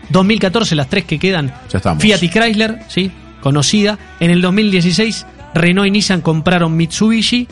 [0.08, 1.80] 2014 las tres que quedan, Ya.
[1.94, 3.98] Fiat y Chrysler, sí, conocida.
[4.18, 7.46] En el 2016 Renault y Nissan compraron Mitsubishi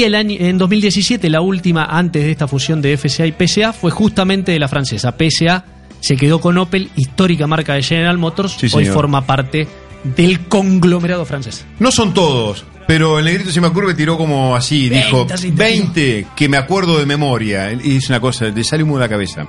[0.00, 3.72] y el año, en 2017, la última antes de esta fusión de FCA y PSA,
[3.72, 5.14] fue justamente de la francesa.
[5.18, 5.64] PSA
[6.00, 9.66] se quedó con Opel, histórica marca de General Motors, Sí, hoy forma parte
[10.02, 11.64] del conglomerado francés.
[11.78, 15.50] No son todos, pero el negrito se me ocurre tiró como así, 20, dijo así
[15.50, 17.72] te 20 que me acuerdo de memoria.
[17.72, 19.46] Y es una cosa, le sale humo de la cabeza.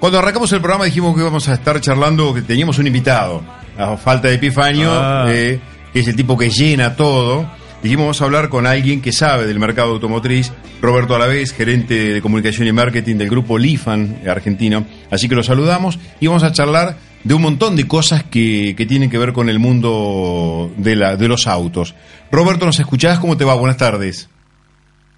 [0.00, 3.42] Cuando arrancamos el programa dijimos que íbamos a estar charlando, que teníamos un invitado,
[3.78, 5.26] a falta de Epifanio, Ah.
[5.28, 5.60] eh,
[5.92, 7.48] que es el tipo que llena todo.
[7.86, 10.50] Dijimos vamos a hablar con alguien que sabe del mercado automotriz,
[10.82, 14.84] Roberto Alavés, gerente de comunicación y marketing del grupo Lifan argentino.
[15.08, 18.86] Así que lo saludamos y vamos a charlar de un montón de cosas que, que
[18.86, 21.94] tienen que ver con el mundo de, la, de los autos.
[22.32, 23.20] Roberto, ¿nos escuchás?
[23.20, 23.54] ¿Cómo te va?
[23.54, 24.28] Buenas tardes.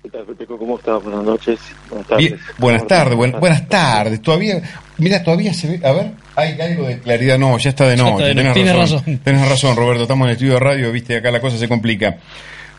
[0.02, 0.58] ¿Qué tal, Peteco?
[0.58, 1.02] ¿Cómo estás?
[1.02, 1.58] Buenas noches.
[1.88, 2.28] Buenas tardes.
[2.28, 4.20] Bien, buenas tardes, buen- buenas tardes.
[4.20, 4.60] Todavía,
[4.98, 7.38] mira, todavía se ve, a ver, hay algo de claridad.
[7.38, 8.12] No, ya está de noche.
[8.12, 9.18] está de noche, razón, razón.
[9.24, 10.02] Tenés razón, Roberto.
[10.02, 12.18] Estamos en el estudio de radio, viste, acá la cosa se complica.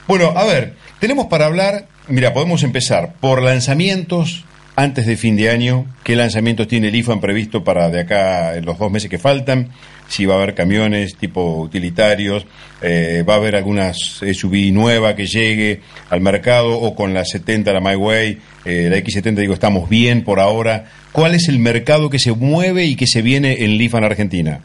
[0.10, 4.43] Bueno, a ver, tenemos para hablar, mira, podemos empezar por lanzamientos
[4.76, 5.86] antes de fin de año.
[6.03, 9.70] ¿Qué lanzamientos tiene el IFAN previsto para de acá en los dos meses que faltan?
[10.07, 12.47] Si va a haber camiones tipo utilitarios,
[12.82, 13.97] eh, va a haber algunas
[14.34, 18.97] SUV nueva que llegue al mercado o con la 70, la My Way, eh, la
[18.97, 20.86] X70, digo, estamos bien por ahora.
[21.12, 24.62] ¿Cuál es el mercado que se mueve y que se viene en Lifan Argentina?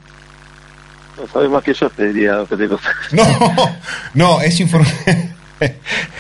[1.20, 2.38] No sabes más que yo, te diría.
[3.12, 3.24] No,
[4.14, 4.86] no, es, inform-
[5.60, 5.72] es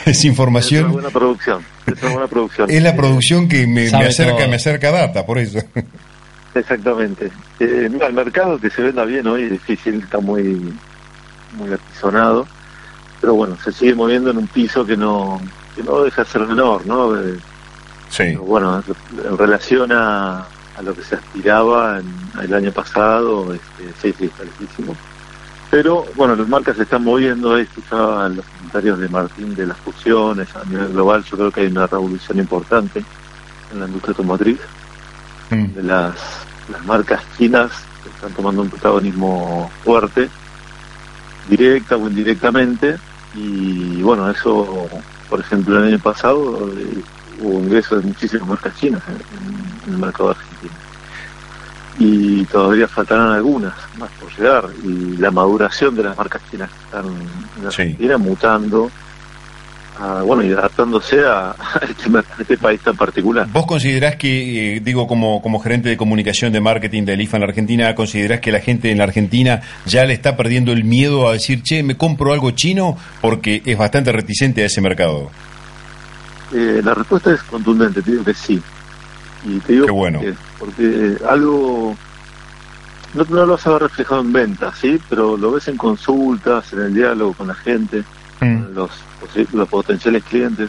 [0.06, 0.92] Es una información.
[0.92, 1.64] buena producción.
[1.86, 2.70] Es una buena producción.
[2.70, 4.48] Es la producción que me, me acerca, todo.
[4.48, 5.58] me acerca data, por eso.
[6.54, 7.30] Exactamente.
[7.58, 10.72] Eh, mira, el mercado que se venda bien hoy es difícil, está muy,
[11.56, 12.46] muy apisonado.
[13.20, 15.40] Pero bueno, se sigue moviendo en un piso que no,
[15.74, 17.12] que no deja de ser menor, ¿no?
[17.12, 17.38] De
[18.16, 18.82] Pero bueno,
[19.28, 24.24] en relación a, a lo que se aspiraba en, el año pasado, este, sí, sí,
[24.26, 24.94] está lejísimo.
[25.70, 29.76] Pero bueno, las marcas se están moviendo, ahí escuchaba los comentarios de Martín de las
[29.78, 33.02] fusiones a nivel global, yo creo que hay una revolución importante
[33.72, 34.60] en la industria automotriz,
[35.50, 35.74] Mm.
[35.74, 36.14] de las,
[36.70, 37.70] las marcas chinas
[38.02, 40.28] que están tomando un protagonismo fuerte,
[41.48, 42.96] directa o indirectamente,
[43.34, 44.88] y bueno, eso,
[45.28, 47.02] por ejemplo, el año pasado eh,
[47.40, 49.02] hubo ingresos de muchísimas marcas chinas
[49.86, 50.72] en el mercado argentino.
[51.98, 56.84] Y todavía faltarán algunas más por llegar, y la maduración de las marcas chinas que
[56.84, 58.90] están en Argentina mutando,
[59.98, 63.46] a, bueno, y adaptándose a, a este, a este país tan particular.
[63.52, 67.40] ¿Vos considerás que, eh, digo, como, como gerente de comunicación de marketing del IFA en
[67.42, 71.28] la Argentina, considerás que la gente en la Argentina ya le está perdiendo el miedo
[71.28, 72.96] a decir, che, me compro algo chino?
[73.20, 75.30] Porque es bastante reticente a ese mercado.
[76.52, 78.60] Eh, la respuesta es contundente, te digo que sí.
[79.44, 80.20] Y te digo Qué bueno.
[80.64, 81.96] Porque algo
[83.14, 84.98] no, no lo vas a ver reflejado en ventas, ¿sí?
[85.08, 88.04] Pero lo ves en consultas, en el diálogo con la gente,
[88.40, 88.64] Mm.
[88.64, 88.90] con los,
[89.52, 90.68] los potenciales clientes.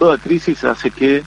[0.00, 1.22] Toda crisis hace que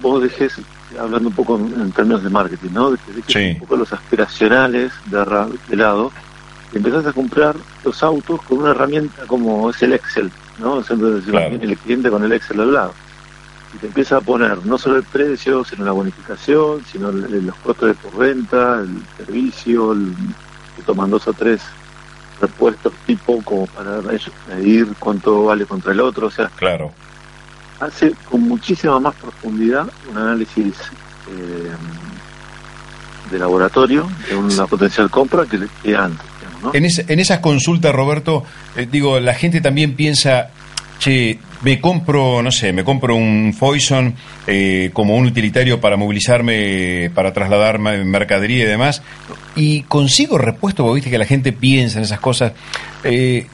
[0.00, 0.54] vos dejes,
[0.98, 2.90] hablando un poco en, en términos de marketing, ¿no?
[2.92, 3.50] De que dejes Sí.
[3.52, 6.10] un poco los aspiracionales de, lado
[6.72, 10.78] y empezás a comprar los autos con una herramienta como es el Excel, ¿no?
[10.80, 11.54] Decimos, Claro.
[11.60, 12.94] el cliente con el Excel al lado.
[13.76, 17.54] Y te empieza a poner no solo el precio, sino la bonificación, sino el- los
[17.56, 20.14] costos de por venta, el servicio, el,
[20.76, 21.60] te toman dos o tres
[22.40, 26.92] repuestos tipo como para ellos medir cuánto vale contra el otro, o sea, Claro.
[27.80, 30.74] hace con muchísima más profundidad un análisis
[31.28, 31.70] eh,
[33.30, 36.24] de laboratorio de una potencial compra que, que antes.
[36.40, 36.70] digamos, ¿no?
[36.74, 38.44] En, es- en esas consultas, Roberto,
[38.76, 40.48] eh, digo, la gente también piensa,
[40.98, 44.14] che, me compro, no sé, me compro un Foison
[44.46, 49.02] eh, como un utilitario para movilizarme, para trasladar ma- mercadería y demás,
[49.54, 52.52] y consigo repuesto, porque viste que la gente piensa en esas cosas.
[53.04, 53.46] Eh,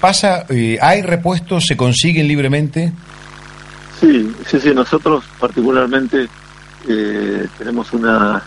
[0.00, 2.92] ¿Pasa, eh, hay repuestos, se consiguen libremente?
[4.00, 6.26] Sí, sí, sí, nosotros particularmente
[6.88, 8.42] eh, tenemos una,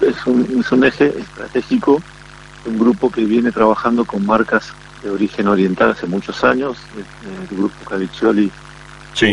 [0.00, 2.02] es un, es un eje estratégico,
[2.66, 4.72] un grupo que viene trabajando con marcas
[5.02, 8.50] de origen oriental hace muchos años, eh, el grupo Caviccioli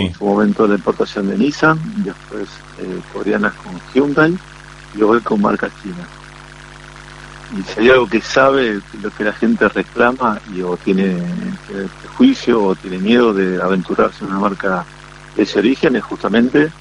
[0.07, 2.47] en su momento la importación de Nissan, después
[2.79, 4.37] eh, coreanas con Hyundai
[4.97, 6.07] y hoy con marcas chinas.
[7.57, 11.87] Y si hay algo que sabe lo que la gente reclama y o tiene eh,
[12.01, 14.85] prejuicio o tiene miedo de aventurarse en una marca
[15.35, 16.71] de ese origen es justamente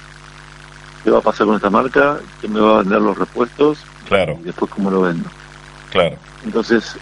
[1.03, 4.37] qué va a pasar con esta marca, quién me va a vender los repuestos Claro,
[4.41, 5.29] y después cómo lo vendo.
[5.91, 6.15] claro.
[6.45, 6.95] Entonces,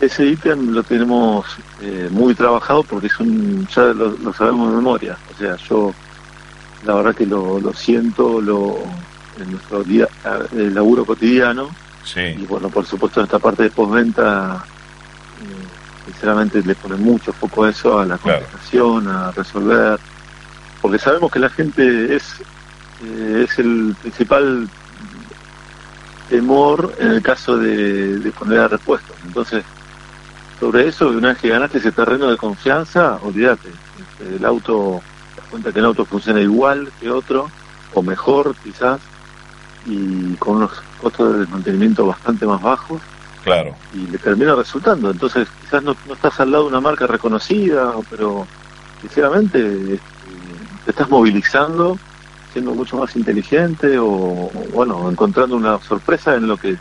[0.00, 1.44] ese ítem lo tenemos
[1.82, 5.16] eh, muy trabajado porque es un, ya lo, lo sabemos de memoria.
[5.34, 5.92] O sea, yo
[6.86, 8.76] la verdad que lo, lo siento lo,
[9.40, 10.08] en nuestro día,
[10.56, 11.68] el laburo cotidiano.
[12.04, 12.20] Sí.
[12.20, 14.64] Y bueno, por supuesto, en esta parte de postventa,
[15.42, 18.40] eh, sinceramente le pone mucho foco a eso, a la Claro.
[18.44, 19.98] contestación, a resolver.
[20.80, 22.40] Porque sabemos que la gente es,
[23.04, 24.68] eh, es el principal
[26.30, 29.16] temor en el caso de, de poner a repuestos.
[29.26, 29.64] Entonces,
[30.58, 33.68] sobre eso, una vez que ganaste ese terreno de confianza, olvídate.
[34.20, 35.00] El auto,
[35.34, 37.50] te das cuenta que el auto funciona igual que otro,
[37.94, 39.00] o mejor quizás,
[39.86, 43.00] y con unos costos de mantenimiento bastante más bajos,
[43.44, 43.74] Claro.
[43.94, 45.10] y le termina resultando.
[45.10, 48.46] Entonces, quizás no, no estás al lado de una marca reconocida, pero
[49.00, 49.58] sinceramente
[49.94, 50.00] este,
[50.84, 51.96] te estás movilizando,
[52.52, 56.76] siendo mucho más inteligente o, bueno, encontrando una sorpresa en lo que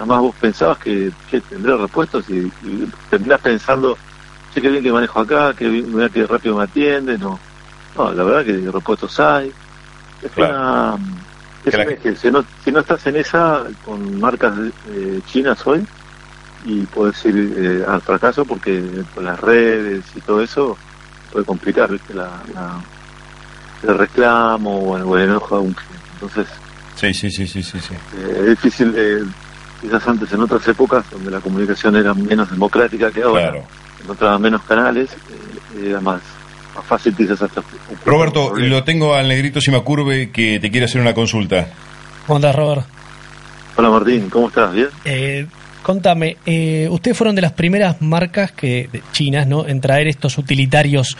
[0.00, 3.98] nada más vos pensabas que, que tendré repuestos y, y terminás pensando,
[4.48, 7.42] sé que bien que manejo acá, que bien mira que rápido me atienden, no,
[7.94, 9.54] no, la verdad que repuestos hay.
[10.22, 10.54] Es Claro.
[10.54, 10.98] una...
[11.62, 15.86] Es Que si, no, si no estás en esa con marcas eh, chinas hoy,
[16.62, 20.78] y puedes ir eh, al fracaso porque con las redes y todo eso
[21.30, 22.14] puede complicar ¿viste?
[22.14, 22.82] La, la-
[23.82, 26.06] el reclamo o el, o el enojo de un cliente.
[26.12, 26.48] Entonces,
[26.96, 27.78] Sí, sí, sí, sí, sí.
[27.80, 27.94] sí.
[27.94, 29.18] eh, es difícil, eh,
[29.80, 33.64] quizás antes en otras épocas donde la comunicación era menos democrática que ahora, Claro.
[34.02, 36.20] encontraba menos canales, eh, era más,
[36.74, 37.62] más fácil quizás hasta...
[38.04, 41.68] Roberto, lo tengo al negrito Simacurve que te quiere hacer una consulta.
[42.26, 42.86] ¿Cómo andás, Robert?
[43.76, 44.72] Hola Martín, ¿cómo estás?
[44.72, 44.88] ¿Bien?
[45.04, 45.46] Eh,
[45.82, 49.66] contame, eh, ustedes fueron de las primeras marcas que de- chinas, ¿no?
[49.66, 51.16] En traer estos utilitarios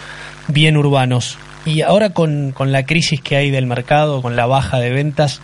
[0.48, 1.38] bien urbanos.
[1.64, 5.40] Y ahora con, con la crisis que hay del mercado, con la baja de ventas,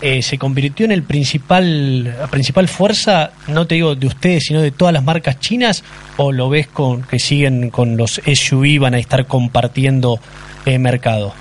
[0.00, 4.60] eh, se convirtió en el principal, la principal fuerza, no te digo de ustedes, sino
[4.60, 5.84] de todas las marcas chinas,
[6.16, 10.18] o lo ves con que siguen con los SUV, van a estar compartiendo
[10.64, 11.34] eh, mercado.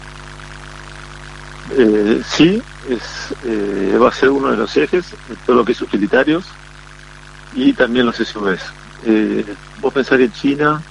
[1.78, 5.05] Eh, sí, es, eh, va a ser uno de los ejes,
[5.45, 6.45] todo lo que es utilitarios
[7.53, 8.62] y también los SUVs.
[9.05, 9.45] Eh,
[9.82, 10.82] vos pensás que China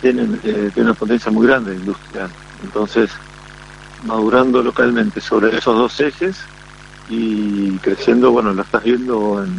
[0.00, 2.30] tiene, eh, tiene una potencia muy grande industrial,
[2.62, 3.10] entonces
[4.04, 6.36] madurando localmente sobre esos dos ejes
[7.08, 9.54] y creciendo, bueno, lo estás viendo en,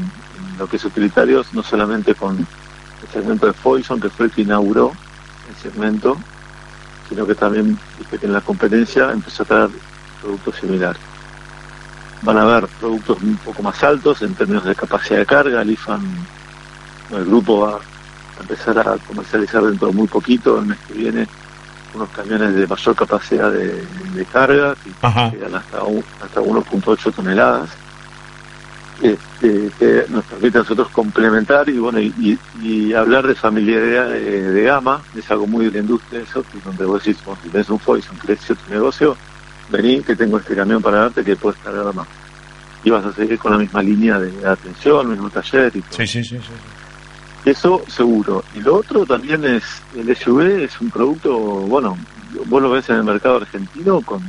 [0.57, 4.41] lo que es utilitarios, no solamente con el segmento de Foison, que fue el que
[4.41, 4.91] inauguró
[5.49, 6.17] el segmento,
[7.09, 7.77] sino que también
[8.21, 9.69] en la competencia empezó a traer
[10.21, 11.01] productos similares.
[12.21, 15.61] Van a haber productos un poco más altos en términos de capacidad de carga.
[15.61, 16.01] El IFAN,
[17.11, 21.27] el grupo va a empezar a comercializar dentro de muy poquito, el mes que viene,
[21.95, 25.31] unos camiones de mayor capacidad de, de carga, que Ajá.
[25.31, 27.81] llegan hasta, un- hasta 1.8 toneladas.
[28.97, 32.39] Este, que nos permite a nosotros complementar y bueno y, y-
[32.87, 36.85] y hablar de familiaridad de, de gama es algo muy de la industria eso donde
[36.85, 39.19] vos decís bueno, si tenés un Foison querés hacer tu negocio
[39.67, 42.07] vení que tengo este camión para darte que puedes cargar más
[42.81, 46.07] y vas a seguir con la misma línea de atención mismo taller y todo Sí,
[46.07, 46.41] sí, sí.
[46.41, 46.53] sí.
[47.45, 48.43] Eso seguro.
[48.55, 49.63] Y lo otro también es,
[49.95, 51.97] el SUV es un producto, bueno,
[52.47, 54.21] vos lo ves en el mercado argentino con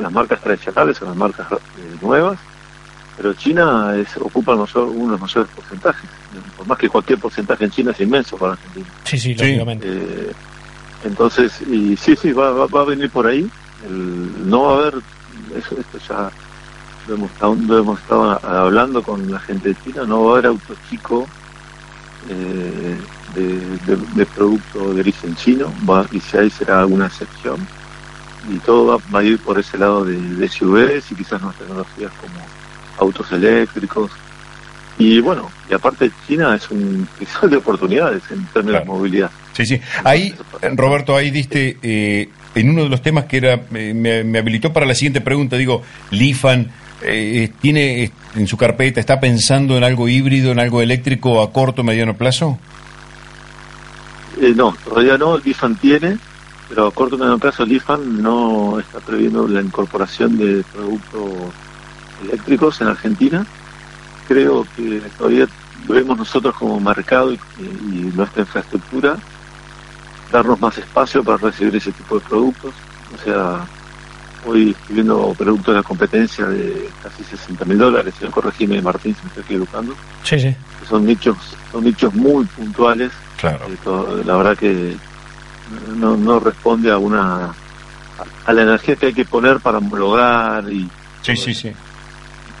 [0.00, 1.56] las marcas tradicionales o las marcas eh,
[2.00, 2.38] nuevas,
[3.16, 6.08] pero China es, ocupa mayor- uno de los mayores porcentajes.
[6.56, 8.86] Por más que cualquier porcentaje en China es inmenso para Argentina.
[9.04, 9.86] Sí, sí, lógicamente.
[9.90, 10.32] Eh,
[11.04, 13.48] entonces, y sí, sí, va, va, va a venir por ahí.
[13.86, 14.94] El- no va a haber,
[15.56, 16.30] eso, esto ya
[17.08, 20.32] lo hemos, estado- lo hemos estado hablando con la gente de China, no va a
[20.34, 21.26] haber auto chico
[22.28, 22.96] eh,
[23.34, 23.42] de,
[23.96, 27.56] de- de producto de origen chino, va, y si hay será alguna excepción.
[28.52, 31.58] Y todo va, va a ir por ese lado de, de SUVs y quizás nuevas
[31.58, 32.40] tecnologías como
[32.98, 34.10] autos eléctricos.
[34.98, 38.80] Y bueno, y aparte China es un cristal de oportunidades en términos Claro.
[38.80, 39.30] de movilidad.
[39.52, 39.80] Sí, sí.
[40.04, 40.34] Ahí,
[40.74, 44.72] Roberto, ahí diste eh, en uno de los temas que era eh, me, me habilitó
[44.72, 45.56] para la siguiente pregunta.
[45.56, 46.68] Digo, Lifan
[47.02, 51.52] eh, tiene eh, en su carpeta, está pensando en algo híbrido, en algo eléctrico a
[51.52, 52.58] corto, mediano plazo.
[54.40, 56.18] Eh, no, todavía no, el Lifan tiene,
[56.68, 61.30] pero a corto y medio plazo el Lifan no está previendo la incorporación de productos
[62.24, 63.46] eléctricos en Argentina.
[64.26, 65.46] Creo que todavía
[65.86, 69.16] debemos nosotros como mercado y, y nuestra infraestructura
[70.30, 72.74] darnos más espacio para recibir ese tipo de productos.
[73.14, 73.66] O sea,
[74.48, 79.14] hoy estoy viendo productos de la competencia de casi 60 mil dólares, no corregime Martín
[79.14, 79.94] si me estoy equivocando,
[80.24, 80.56] Sí, sí.
[80.80, 81.36] que son nichos,
[81.70, 83.66] son nichos muy puntuales Claro.
[83.68, 84.96] eh, to- la verdad que
[85.96, 87.54] no, no responde a una
[88.46, 90.88] a, la energía que hay que poner para homologar y
[91.22, 91.72] Sí, sí, sí.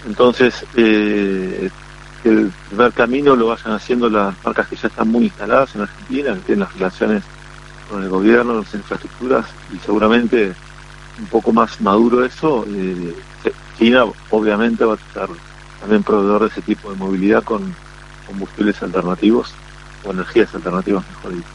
[0.06, 1.70] entonces eh,
[2.24, 6.34] el primer camino lo vayan haciendo las marcas que ya están muy instaladas en Argentina
[6.34, 7.22] que tienen las relaciones
[7.90, 10.52] con el gobierno las infraestructuras y seguramente
[11.18, 13.14] un poco más maduro eso eh,
[13.78, 15.28] China obviamente va a estar
[15.80, 17.74] también proveedor de ese tipo de movilidad con
[18.26, 19.52] combustibles alternativos
[20.04, 21.48] o energías alternativas mejor dicho.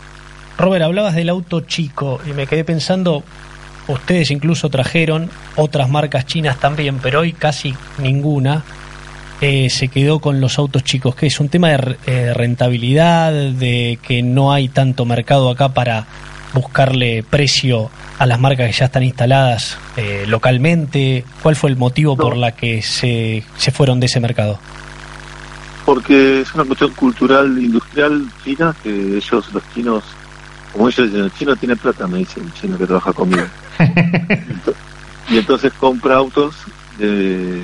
[0.57, 3.24] Robert, hablabas del auto chico y me quedé pensando,
[3.88, 8.64] ustedes incluso trajeron otras marcas chinas también, pero hoy casi ninguna
[9.41, 13.99] eh, se quedó con los autos chicos, que es un tema de eh, rentabilidad, de
[14.01, 16.05] que no hay tanto mercado acá para
[16.54, 17.89] buscarle precio
[18.20, 21.24] a las marcas que ya están instaladas eh, localmente.
[21.41, 24.60] ¿Cuál fue el motivo por la que se, se fueron de ese mercado?
[25.86, 30.01] porque es una cuestión cultural industrial china que ellos los chinos
[30.72, 33.43] como ellos dicen el chino tiene plata me dice el chino que trabaja conmigo
[35.30, 36.56] y entonces compra autos
[36.97, 37.60] de-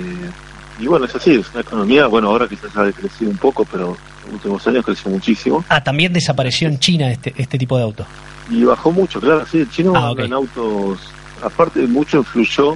[0.80, 3.96] y bueno es así es una economía bueno ahora quizás ha decrecido un poco pero
[4.26, 7.84] en los últimos años creció muchísimo Ah, también desapareció en China este, este tipo de
[7.84, 8.06] auto.
[8.50, 10.20] Y bajó mucho claro sí el chino Ah, anda ok.
[10.28, 11.12] en autos
[11.44, 12.76] aparte mucho influyó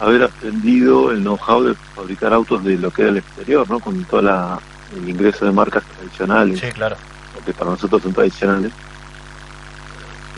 [0.00, 4.04] haber aprendido el know-how de fabricar autos de lo que era el exterior no con
[4.04, 4.58] todo la,
[4.96, 6.96] el ingreso de marcas tradicionales claro.
[7.44, 8.72] que para nosotros son tradicionales,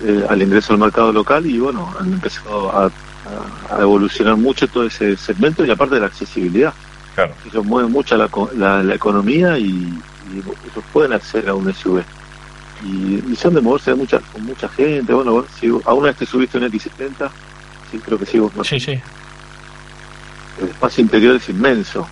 [0.05, 4.67] eh, al ingreso al mercado local y bueno, han empezado a, a- a evolucionar mucho
[4.69, 6.73] todo ese segmento y aparte de la accesibilidad.
[7.15, 7.35] Claro.
[7.51, 11.69] Ellos mueven mucho la, co- la, la economía y, y ellos pueden acceder a un
[11.73, 12.03] SUV.
[12.85, 15.13] Y, y son de moverse de mucha, con mucha gente.
[15.13, 17.31] Bueno, bueno, si alguna vez te subiste un X70,
[17.91, 18.93] sí, creo que sí, vos no Sí, sí.
[20.61, 22.07] el espacio interior es inmenso.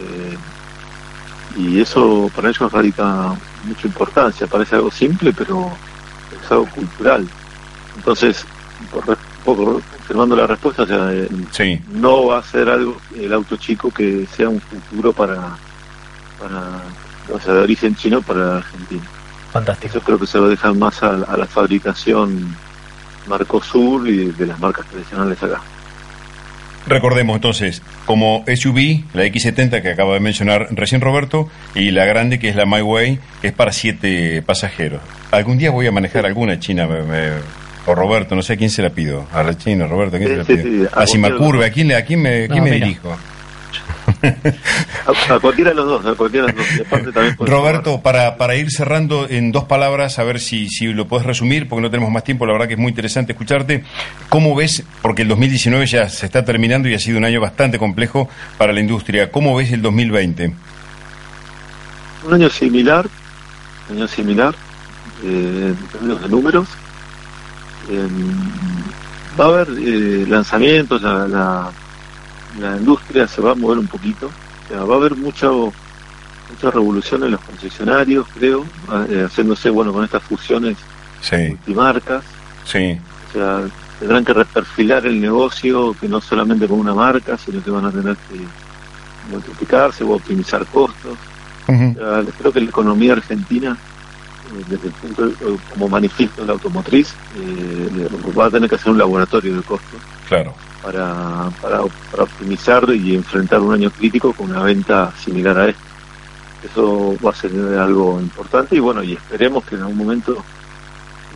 [0.00, 0.36] Eh,
[1.56, 3.34] y eso para ellos radica
[3.64, 4.46] mucha importancia.
[4.46, 5.70] Parece algo simple, pero
[6.42, 7.26] es algo cultural.
[7.96, 8.44] Entonces,
[8.90, 11.80] por un poco confirmando la respuesta, o sea, eh, Sí.
[11.92, 15.56] no va a ser algo el auto chico que sea un futuro para,
[16.40, 16.82] para
[17.34, 19.02] o sea, de origen chino para Argentina.
[19.52, 19.98] Fantástico.
[19.98, 22.54] Eso creo que se lo dejan más a, a la fabricación
[23.28, 25.60] Marcosur y de las marcas tradicionales acá.
[26.86, 32.40] Recordemos entonces, como SUV, la X70 que acaba de mencionar recién Roberto, y la grande
[32.40, 35.00] que es la My Way, que es para siete pasajeros.
[35.30, 37.30] Algún día voy a manejar alguna china, me- me-
[37.86, 39.26] o Roberto, no sé a quién se la pido.
[39.32, 40.62] A la china, Roberto, ¿a quién se la pido?
[40.62, 41.64] sí, a a Simacurve.
[41.66, 43.16] ¿a quién, le- a quién me, No, quién me dirijo?
[44.22, 46.86] A, a cualquiera de los dos, a cualquiera de los dos.
[46.86, 51.08] Aparte también Roberto, para, para ir cerrando en dos palabras, a ver si, si lo
[51.08, 53.84] puedes resumir, porque no tenemos más tiempo, la verdad que es muy interesante escucharte.
[54.28, 57.78] ¿Cómo ves, porque el 2019 ya se está terminando y ha sido un año bastante
[57.78, 60.54] complejo para la industria, ¿cómo ves el 2020?
[62.24, 63.08] Un año similar,
[63.90, 64.54] un año similar,
[65.24, 66.68] eh, en términos de números.
[67.90, 68.08] Eh,
[69.38, 71.70] va a haber eh, lanzamientos, la, la,
[72.54, 74.28] la industria se va a mover un poquito.
[74.28, 75.74] O sea, va a haber mucho,
[76.48, 78.72] mucha revolución en los concesionarios, creo,
[79.08, 80.88] eh, haciéndose bueno con estas fusiones
[81.20, 82.40] Sí, multimarcas.
[82.62, 87.62] sí, O sea, tendrán que reperfilar el negocio, que no solamente con una marca, sino
[87.62, 88.52] que van a tener que
[89.22, 91.20] multiplicarse o optimizar costos.
[91.68, 93.80] Ujú, O sea, creo que la economía argentina,
[94.44, 95.36] eh, desde el punto de-
[95.66, 97.88] como manifiesto de la automotriz, eh,
[98.36, 100.56] va a tener que hacer un laboratorio de costos claro.
[100.82, 101.80] Para, para,
[102.10, 105.80] para optimizar y enfrentar un año crítico con una venta similar a este.
[106.62, 110.44] Eso va a ser algo importante y bueno, y esperemos que en algún momento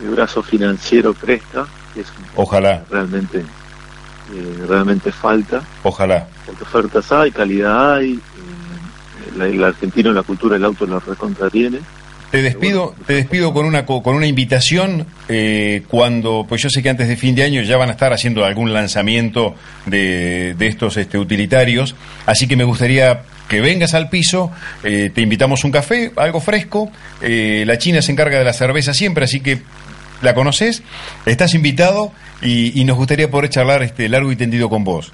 [0.01, 3.45] el brazo financiero crezca, que es Ojalá, que realmente,
[4.31, 6.27] eh, realmente falta ojalá.
[6.45, 11.49] porque ofertas hay, calidad hay, eh, la- el argentino la cultura del auto lo recontra
[11.49, 11.79] tiene.
[12.31, 16.83] Te despido, te despido con una co- con una invitación eh, cuando, pues yo sé
[16.83, 19.55] que antes de fin de año ya van a estar haciendo algún lanzamiento
[19.85, 24.51] de, de estos este, utilitarios, así que me gustaría que vengas al piso,
[24.83, 28.93] eh, te invitamos un café, algo fresco, eh, la China se encarga de la cerveza
[28.93, 29.61] siempre, así que
[30.21, 30.83] la conoces,
[31.25, 32.11] estás invitado
[32.41, 35.13] y, y nos gustaría poder charlar este largo y tendido con vos.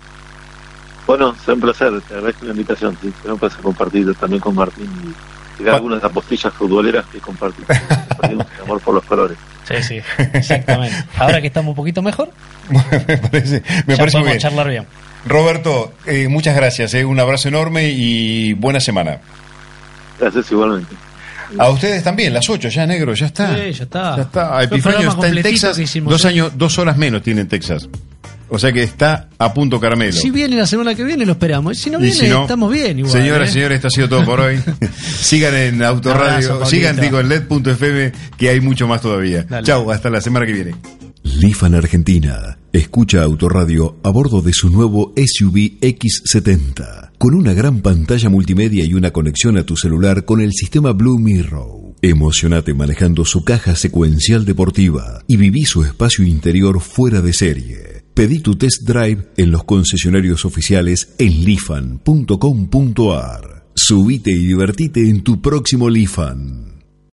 [1.06, 4.90] Bueno, será un placer, te agradezco la invitación, será un placer compartir también con Martín
[5.04, 7.68] y, y dar Pa- algunas apostillas futboleras que compartimos,
[8.10, 9.38] compartimos el amor por los colores.
[9.68, 10.00] Sí, sí,
[10.34, 10.96] exactamente.
[11.18, 12.30] Ahora que estamos un poquito mejor,
[13.08, 14.40] me parece, me ya parece muy bien.
[14.40, 14.86] charlar bien.
[15.26, 19.20] Roberto, eh, muchas gracias, eh, un abrazo enorme y buena semana.
[20.20, 20.94] Gracias igualmente.
[21.58, 23.56] A ustedes también, las 8, ya negro, ya está.
[23.56, 24.16] Sí, ya está.
[24.18, 24.64] Ya está.
[24.64, 25.80] Epifanio está en Texas.
[26.04, 27.88] Dos años, dos horas menos tiene en Texas.
[28.50, 30.14] O sea que está a punto caramelo.
[30.14, 31.78] Si viene la semana que viene, lo esperamos.
[31.78, 33.12] Si no viene, si no, estamos bien igual.
[33.12, 33.54] Señoras, ¿eh?
[33.54, 34.60] señores, esto ha sido todo por hoy.
[35.20, 39.44] sigan en Autoradio, abrazo, sigan digo, en LED.fm, que hay mucho más todavía.
[39.44, 39.66] Dale.
[39.66, 40.76] Chau, hasta la semana que viene.
[41.24, 42.58] Lifan Argentina.
[42.74, 48.94] Escucha Autoradio a bordo de su nuevo SUV X70, con una gran pantalla multimedia y
[48.94, 51.94] una conexión a tu celular con el sistema Blue Mirror.
[52.02, 58.03] Emocionate manejando su caja secuencial deportiva y viví su espacio interior fuera de serie.
[58.14, 62.04] Pedí tu test drive en los concesionarios oficiales en lifan.com.ar.
[63.74, 66.73] Subite y divertite en tu próximo Lifan.